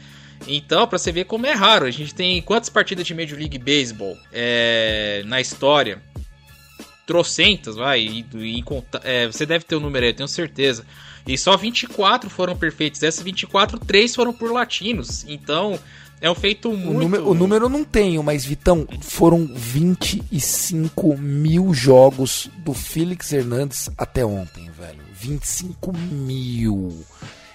[0.46, 3.58] Então, pra você ver como é raro, a gente tem quantas partidas de Major League
[3.58, 6.00] Baseball é, na história?
[7.04, 8.64] trocentas, vai, e, e
[9.02, 10.84] é, você deve ter o número aí, eu tenho certeza.
[11.26, 13.00] E só 24 foram perfeitos.
[13.00, 15.24] Dessas 24, 3 foram por latinos.
[15.28, 15.78] Então,
[16.20, 17.00] é um feito O, muito.
[17.00, 23.90] número, o número eu não tenho, mas Vitão, foram 25 mil jogos do Felix Hernandes
[23.96, 25.02] até ontem, velho.
[25.14, 27.04] 25 mil.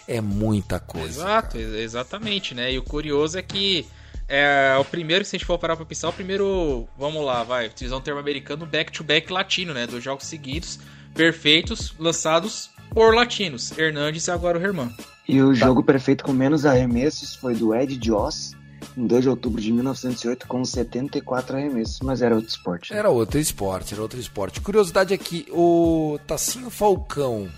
[0.08, 1.22] É muita coisa.
[1.22, 1.64] Exato, cara.
[1.64, 2.72] ex- exatamente, né?
[2.72, 3.86] E o curioso é que
[4.30, 7.68] é o primeiro, se a gente for parar pra pensar, o primeiro, vamos lá, vai,
[7.68, 9.86] utilizar um termo americano, back-to-back latino, né?
[9.88, 10.80] Dos jogos seguidos,
[11.14, 13.78] perfeitos, lançados por latinos.
[13.78, 14.94] Hernandes e agora o Herman.
[15.28, 18.56] E o jogo perfeito com menos arremessos foi do Ed Joss,
[18.96, 22.94] em 2 de outubro de 1908, com 74 arremessos, mas era outro esporte.
[22.94, 23.00] né?
[23.00, 24.62] Era outro esporte, era outro esporte.
[24.62, 27.50] Curiosidade aqui, o Tacinho Falcão,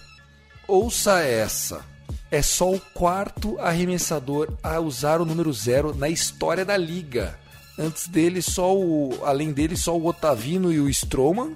[0.67, 1.85] ouça essa.
[2.31, 7.37] É só o quarto arremessador a usar o número zero na história da liga.
[7.77, 11.53] Antes dele, só o, além dele, só o Otavino e o Stroman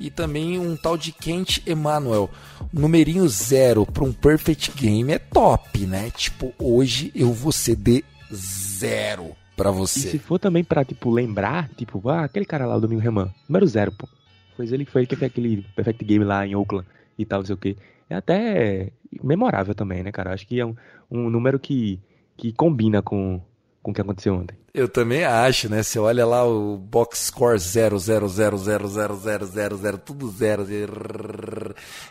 [0.00, 2.30] e também um tal de Kent Emanuel.
[2.72, 6.10] Numerinho zero para um perfect game é top, né?
[6.10, 8.04] Tipo, hoje eu vou ser de
[8.34, 10.18] zero pra E se você.
[10.18, 13.92] for também pra, tipo, lembrar, tipo, ah, aquele cara lá, o Domingo Reman, número zero,
[13.92, 14.08] pô.
[14.56, 16.86] Foi ele, foi ele que fez aquele Perfect Game lá em Oakland
[17.18, 17.76] e tal, não sei o quê.
[18.10, 18.92] É até
[19.22, 20.34] memorável também, né, cara?
[20.34, 20.74] Acho que é um,
[21.08, 22.00] um número que,
[22.36, 23.40] que combina com,
[23.80, 24.58] com o que aconteceu ontem.
[24.74, 25.82] Eu também acho, né?
[25.82, 30.28] Você olha lá o box score 0, 0, 0, 0, 0, 0, 0, 0, tudo
[30.30, 30.64] zero.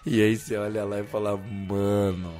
[0.05, 2.33] E aí você olha lá e fala, mano,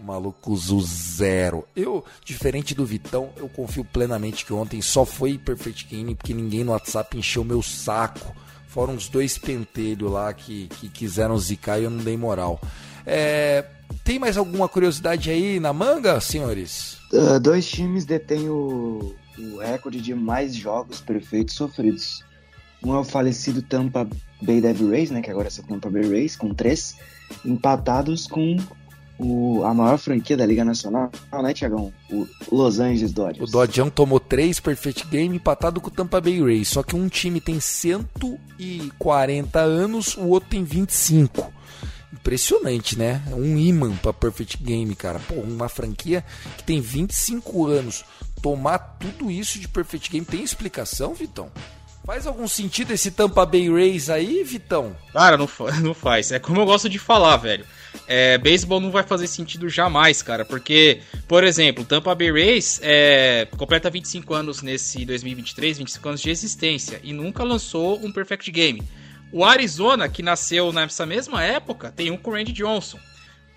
[0.00, 1.64] o maluco usou zero.
[1.74, 6.62] Eu, diferente do Vitão, eu confio plenamente que ontem só foi Perfect Game porque ninguém
[6.62, 8.34] no WhatsApp encheu meu saco.
[8.68, 12.60] Foram os dois pentelhos lá que, que quiseram zicar e eu não dei moral.
[13.06, 13.64] É,
[14.02, 16.98] tem mais alguma curiosidade aí na manga, senhores?
[17.12, 22.24] Uh, dois times detêm o, o recorde de mais jogos perfeitos sofridos.
[22.84, 24.06] Um é o falecido Tampa
[24.42, 26.98] Bay Devil Rays, né, que agora é só Tampa Bay Rays, com três,
[27.44, 28.58] empatados com
[29.18, 31.92] o, a maior franquia da Liga Nacional, né, Tiagão?
[32.10, 33.52] O Los Angeles O Dodgers.
[33.94, 36.68] Tomou 3 Perfect Game empatado com o Tampa Bay Rays.
[36.68, 41.52] Só que um time tem 140 anos, o outro tem 25.
[42.14, 43.22] Impressionante, né?
[43.32, 45.18] Um imã pra Perfect Game, cara.
[45.18, 46.24] Pô, uma franquia
[46.56, 48.04] que tem 25 anos.
[48.40, 51.50] Tomar tudo isso de Perfect Game tem explicação, Vitão?
[52.06, 54.94] Faz algum sentido esse Tampa Bay Rays aí, Vitão?
[55.12, 55.48] Cara, não,
[55.82, 56.30] não faz.
[56.30, 57.64] É como eu gosto de falar, velho.
[58.06, 60.44] É, beisebol não vai fazer sentido jamais, cara.
[60.44, 66.30] Porque, por exemplo, Tampa Bay Rays é, completa 25 anos nesse 2023, 25 anos de
[66.30, 67.00] existência.
[67.02, 68.82] E nunca lançou um Perfect Game.
[69.32, 72.98] O Arizona, que nasceu nessa mesma época, tem um com Randy Johnson.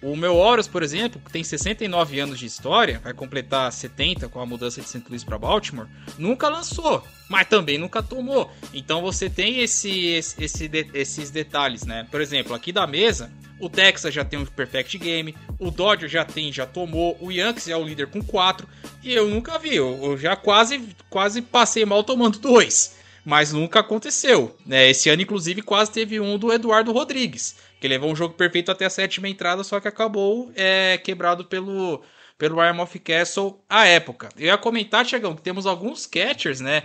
[0.01, 4.39] O meu Orioles, por exemplo, que tem 69 anos de história, vai completar 70 com
[4.39, 5.03] a mudança de St.
[5.09, 5.87] Louis para Baltimore,
[6.19, 8.51] nunca lançou, mas também nunca tomou.
[8.71, 12.07] Então você tem esse, esse- esse esses detalhes, né?
[12.11, 16.23] Por exemplo, aqui da mesa, o Texas já tem um Perfect Game, o Dodger já
[16.23, 18.67] tem, já tomou, o Yankees é o líder com 4,
[19.03, 22.96] e eu nunca vi, eu, eu já quase, quase passei mal tomando dois.
[23.27, 24.55] Mas nunca aconteceu.
[24.65, 24.89] Né?
[24.89, 28.85] Esse ano, inclusive, quase teve um do Eduardo Rodrigues, que levou um jogo perfeito até
[28.85, 32.01] a sétima entrada, só que acabou é, quebrado pelo,
[32.37, 34.29] pelo Ryan of Castle à época.
[34.37, 36.83] Eu ia comentar, Tiagão, que temos alguns catchers, né?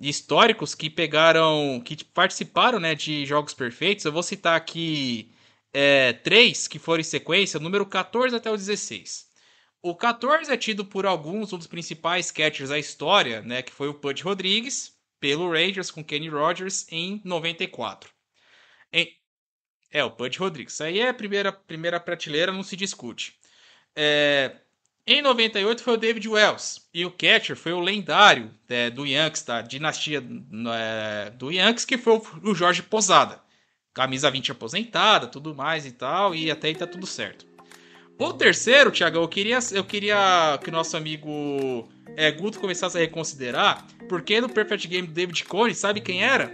[0.00, 1.82] Históricos que pegaram.
[1.84, 4.06] que participaram né, de jogos perfeitos.
[4.06, 5.30] Eu vou citar aqui
[5.70, 9.26] é, três que foram em sequência, número 14 até o 16.
[9.82, 13.60] O 14 é tido por alguns um dos principais catchers da história, né?
[13.60, 14.93] Que foi o Pudge Rodrigues,
[15.24, 18.10] pelo Rangers com Kenny Rogers em 94.
[18.92, 19.10] Em-
[19.90, 20.78] É, o Pudge Rodrigues.
[20.82, 23.34] Aí é a primeira, primeira prateleira, não se discute.
[23.96, 24.56] É,
[25.06, 26.82] Em 98 foi o David Wells.
[26.92, 30.22] E o catcher foi o lendário é, do Yankees, da dinastia
[30.74, 33.40] é, do Yankees, que foi o- Jorge Posada.
[33.94, 37.46] Camisa 20 aposentada, tudo mais e tal, e até aí tá tudo certo.
[38.18, 43.86] O terceiro, Thiago, eu queria, eu queria que nosso amigo é, Guto começasse a reconsiderar,
[44.08, 46.50] porque no Perfect Game do David Cone, sabe quem era?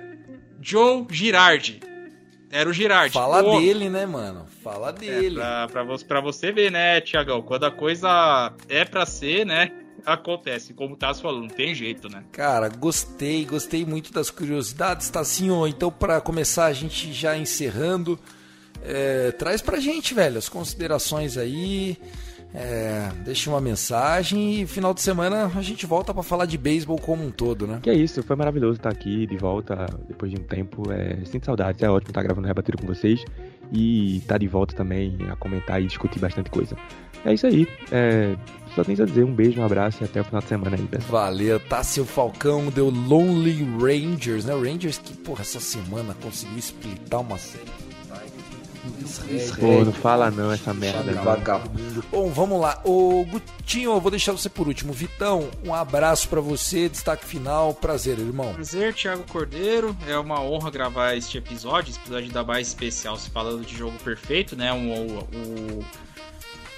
[0.60, 1.80] Joe Girardi.
[2.52, 3.14] Era o Girardi.
[3.14, 4.46] Fala O- dele, né, mano?
[4.62, 5.36] Fala É, dele.
[5.36, 7.40] pra, pra, você, pra você ver, né, Tiagão?
[7.42, 9.70] Quando a coisa é pra ser, né?
[10.04, 10.72] Acontece.
[10.74, 12.24] Como o Tassi falou, não tem jeito, né?
[12.32, 15.66] Cara, gostei, gostei muito das curiosidades, Tassinho.
[15.66, 18.18] Então, pra começar, a gente já encerrando,
[18.82, 21.96] é, traz pra gente, velho, as considerações aí.
[22.54, 26.98] É, deixa uma mensagem e final de semana a gente volta pra falar de beisebol
[26.98, 27.78] como um todo, né?
[27.82, 30.90] Que é isso, foi maravilhoso estar aqui de volta depois de um tempo.
[30.90, 33.24] É, sinto saudades, é ótimo estar gravando Rebatido com vocês
[33.72, 36.76] e estar de volta também a comentar e discutir bastante coisa.
[37.24, 38.34] É isso aí, é,
[38.74, 40.82] só tenho a dizer um beijo, um abraço e até o final de semana aí,
[40.86, 41.24] pessoal.
[41.24, 44.54] Valeu, Tássio Falcão deu Lonely Rangers, né?
[44.54, 47.89] O Rangers que, porra, essa semana conseguiu splitar uma série.
[49.58, 51.12] Pô, não fala não essa merda.
[51.12, 52.04] Vagabundo.
[52.10, 52.80] Bom, vamos lá.
[52.84, 54.92] Ô, Gutinho, eu vou deixar você por último.
[54.92, 57.74] Vitão, um abraço pra você, destaque final.
[57.74, 58.54] Prazer, irmão.
[58.54, 59.96] Prazer, Thiago Cordeiro.
[60.06, 63.96] É uma honra gravar este episódio, esse episódio da mais especial, se falando de jogo
[64.02, 64.72] perfeito, né?
[64.72, 65.84] Um, o, o,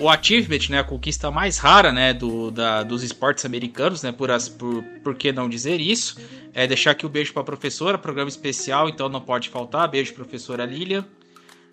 [0.00, 0.80] o achievement, né?
[0.80, 2.12] A conquista mais rara, né?
[2.12, 4.10] Do, da, dos esportes americanos, né?
[4.10, 6.18] Por, as, por, por que não dizer isso?
[6.52, 9.88] É deixar aqui o um beijo pra professora, programa especial, então não pode faltar.
[9.88, 11.06] Beijo, professora Lilian.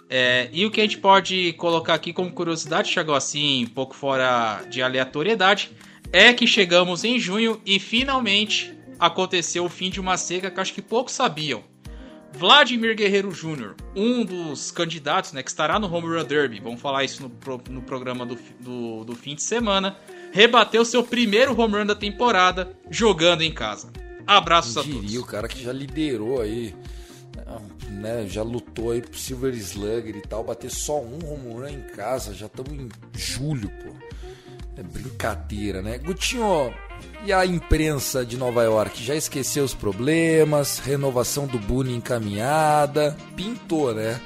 [0.09, 3.95] É, e o que a gente pode colocar aqui como curiosidade, chegou assim, um pouco
[3.95, 5.71] fora de aleatoriedade,
[6.11, 10.73] é que chegamos em junho e finalmente aconteceu o fim de uma seca que acho
[10.73, 11.63] que poucos sabiam.
[12.33, 17.03] Vladimir Guerreiro Jr., um dos candidatos né, que estará no Home Run Derby, vamos falar
[17.03, 19.97] isso no, pro- no programa do, do, do fim de semana,
[20.31, 23.91] rebateu seu primeiro home run da temporada jogando em casa.
[24.27, 25.29] Abraços a Diria, o todos.
[25.29, 26.75] cara que já liderou aí,
[27.89, 28.25] né?
[28.27, 32.33] Já lutou aí pro Silver Slugger e tal, bater só um home run em casa.
[32.33, 33.93] Já estamos em julho, pô.
[34.77, 35.97] É brincadeira, né?
[35.97, 36.73] Gutinho,
[37.25, 43.93] e a imprensa de Nova York já esqueceu os problemas, renovação do Boone encaminhada, pintou,
[43.93, 44.19] né?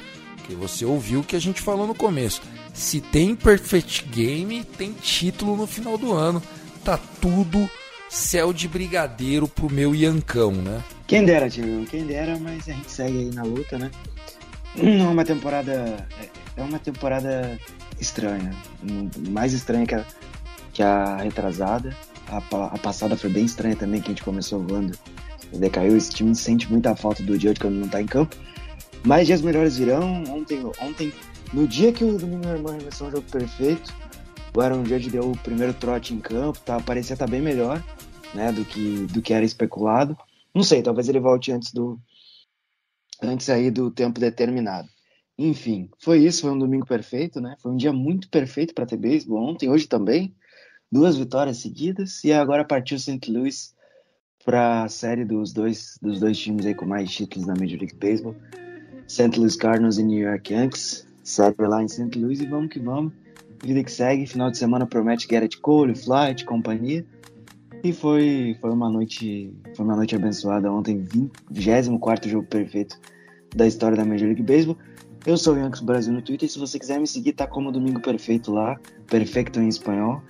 [0.45, 2.41] Que você ouviu o que a gente falou no começo.
[2.73, 6.41] Se tem Perfect Game, tem título no final do ano.
[6.83, 7.69] Tá tudo
[8.09, 10.83] céu de brigadeiro pro meu Iancão, né?
[11.13, 13.91] Quem dera, Tiagão, quem dera, mas a gente segue aí na luta, né?
[14.75, 16.07] Não é uma temporada.
[16.57, 17.59] É uma temporada
[18.01, 18.51] estranha.
[19.29, 20.05] Mais estranha que a,
[20.73, 21.95] que a retrasada.
[22.27, 24.97] A, a passada foi bem estranha também, que a gente começou voando
[25.53, 25.95] decaiu.
[25.95, 28.35] Esse time sente muita falta do Judge quando não tá em campo.
[29.03, 30.23] Mas dias melhores virão.
[30.31, 31.13] Ontem, ontem
[31.53, 33.93] no dia que o Domingo Irmão arremessou um jogo perfeito,
[34.51, 37.83] o Aaron Judge deu o primeiro trote em campo, tá, parecia estar tá bem melhor
[38.33, 40.17] né, do que, do que era especulado.
[40.53, 41.99] Não sei, talvez ele volte antes do
[43.21, 44.87] antes aí do tempo determinado.
[45.37, 47.55] Enfim, foi isso, foi um domingo perfeito, né?
[47.59, 50.35] Foi um dia muito perfeito para ter beisebol ontem, hoje também.
[50.91, 53.31] Duas vitórias seguidas e agora partiu St.
[53.31, 53.73] Louis
[54.45, 57.95] para a série dos dois dos dois times aí com mais títulos na Major League
[57.95, 58.35] Baseball.
[59.07, 59.39] St.
[59.39, 61.07] Louis Cardinals e New York Yankees.
[61.23, 62.17] Série lá em St.
[62.19, 63.13] Louis e vamos que vamos.
[63.63, 67.05] Vida que segue, final de semana promete Garrett Cole, Flight, companhia.
[67.83, 71.05] E foi, foi uma noite foi uma noite abençoada ontem,
[71.51, 72.97] 24 jogo perfeito
[73.53, 74.77] da história da Major League Baseball.
[75.25, 78.01] Eu sou o Yankees Brasil no Twitter, se você quiser me seguir, tá como Domingo
[78.01, 80.21] Perfeito lá, perfeito em espanhol.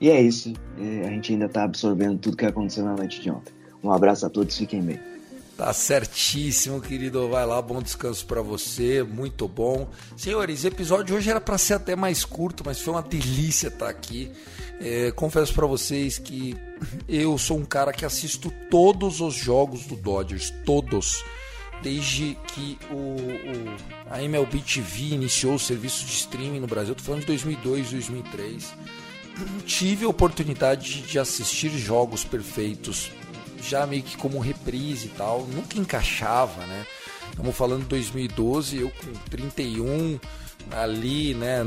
[0.00, 3.30] E é isso, é, a gente ainda tá absorvendo tudo que aconteceu na noite de
[3.30, 3.52] ontem.
[3.84, 5.11] Um abraço a todos, fiquem bem.
[5.62, 7.28] Tá certíssimo, querido.
[7.28, 9.88] Vai lá, bom descanso para você, muito bom.
[10.16, 13.88] Senhores, episódio hoje era para ser até mais curto, mas foi uma delícia estar tá
[13.88, 14.28] aqui.
[14.80, 16.56] É, confesso para vocês que
[17.08, 21.24] eu sou um cara que assisto todos os jogos do Dodgers, todos,
[21.80, 26.92] desde que o, o a MLB TV iniciou o serviço de streaming no Brasil.
[26.96, 28.74] Tô falando de 2002, 2003.
[29.64, 33.12] Tive a oportunidade de assistir jogos perfeitos,
[33.62, 35.46] já meio que como reprise e tal.
[35.46, 36.86] Nunca encaixava, né?
[37.30, 40.18] Estamos falando de 2012, eu com 31
[40.70, 41.64] ali, né,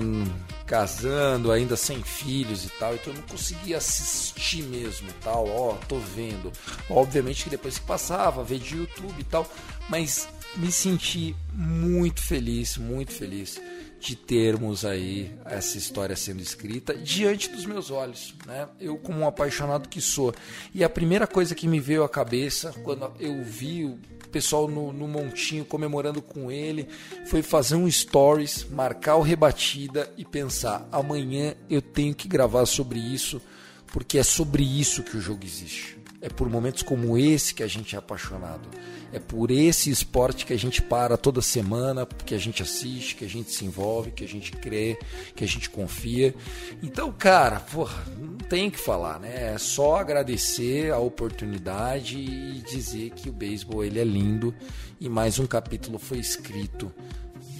[0.65, 5.97] casando, ainda sem filhos e tal, então eu não conseguia assistir mesmo, tal, ó, tô
[5.97, 6.51] vendo.
[6.89, 9.49] Obviamente que depois que passava, ver de YouTube e tal,
[9.89, 13.59] mas me senti muito feliz, muito feliz
[13.99, 18.67] de termos aí essa história sendo escrita diante dos meus olhos, né?
[18.79, 20.33] Eu como um apaixonado que sou.
[20.73, 23.97] E a primeira coisa que me veio à cabeça quando eu vi
[24.35, 26.89] pessoal no, no montinho comemorando com ele,
[27.25, 32.99] foi fazer um stories, marcar o rebatida e pensar: amanhã eu tenho que gravar sobre
[32.99, 33.41] isso,
[33.87, 35.97] porque é sobre isso que o jogo existe.
[36.21, 38.67] É por momentos como esse que a gente é apaixonado.
[39.13, 43.25] É por esse esporte que a gente para toda semana, que a gente assiste, que
[43.25, 44.97] a gente se envolve, que a gente crê,
[45.35, 46.33] que a gente confia.
[46.81, 49.53] Então, cara, porra, não tem que falar, né?
[49.53, 54.53] É só agradecer a oportunidade e dizer que o beisebol ele é lindo
[54.99, 56.91] e mais um capítulo foi escrito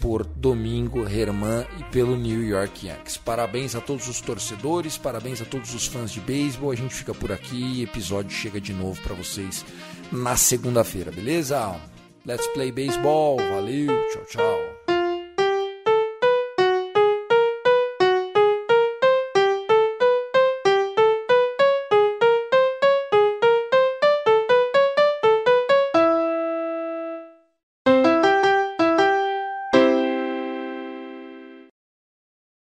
[0.05, 3.17] por Domingo Herman e pelo New York Yankees.
[3.17, 6.69] Parabéns a todos os torcedores, parabéns a todos os fãs de beisebol.
[6.69, 9.65] A gente fica por aqui e episódio chega de novo para vocês
[10.11, 11.81] na segunda-feira, beleza?
[12.23, 13.37] Let's play baseball.
[13.37, 14.74] Valeu, tchau, tchau.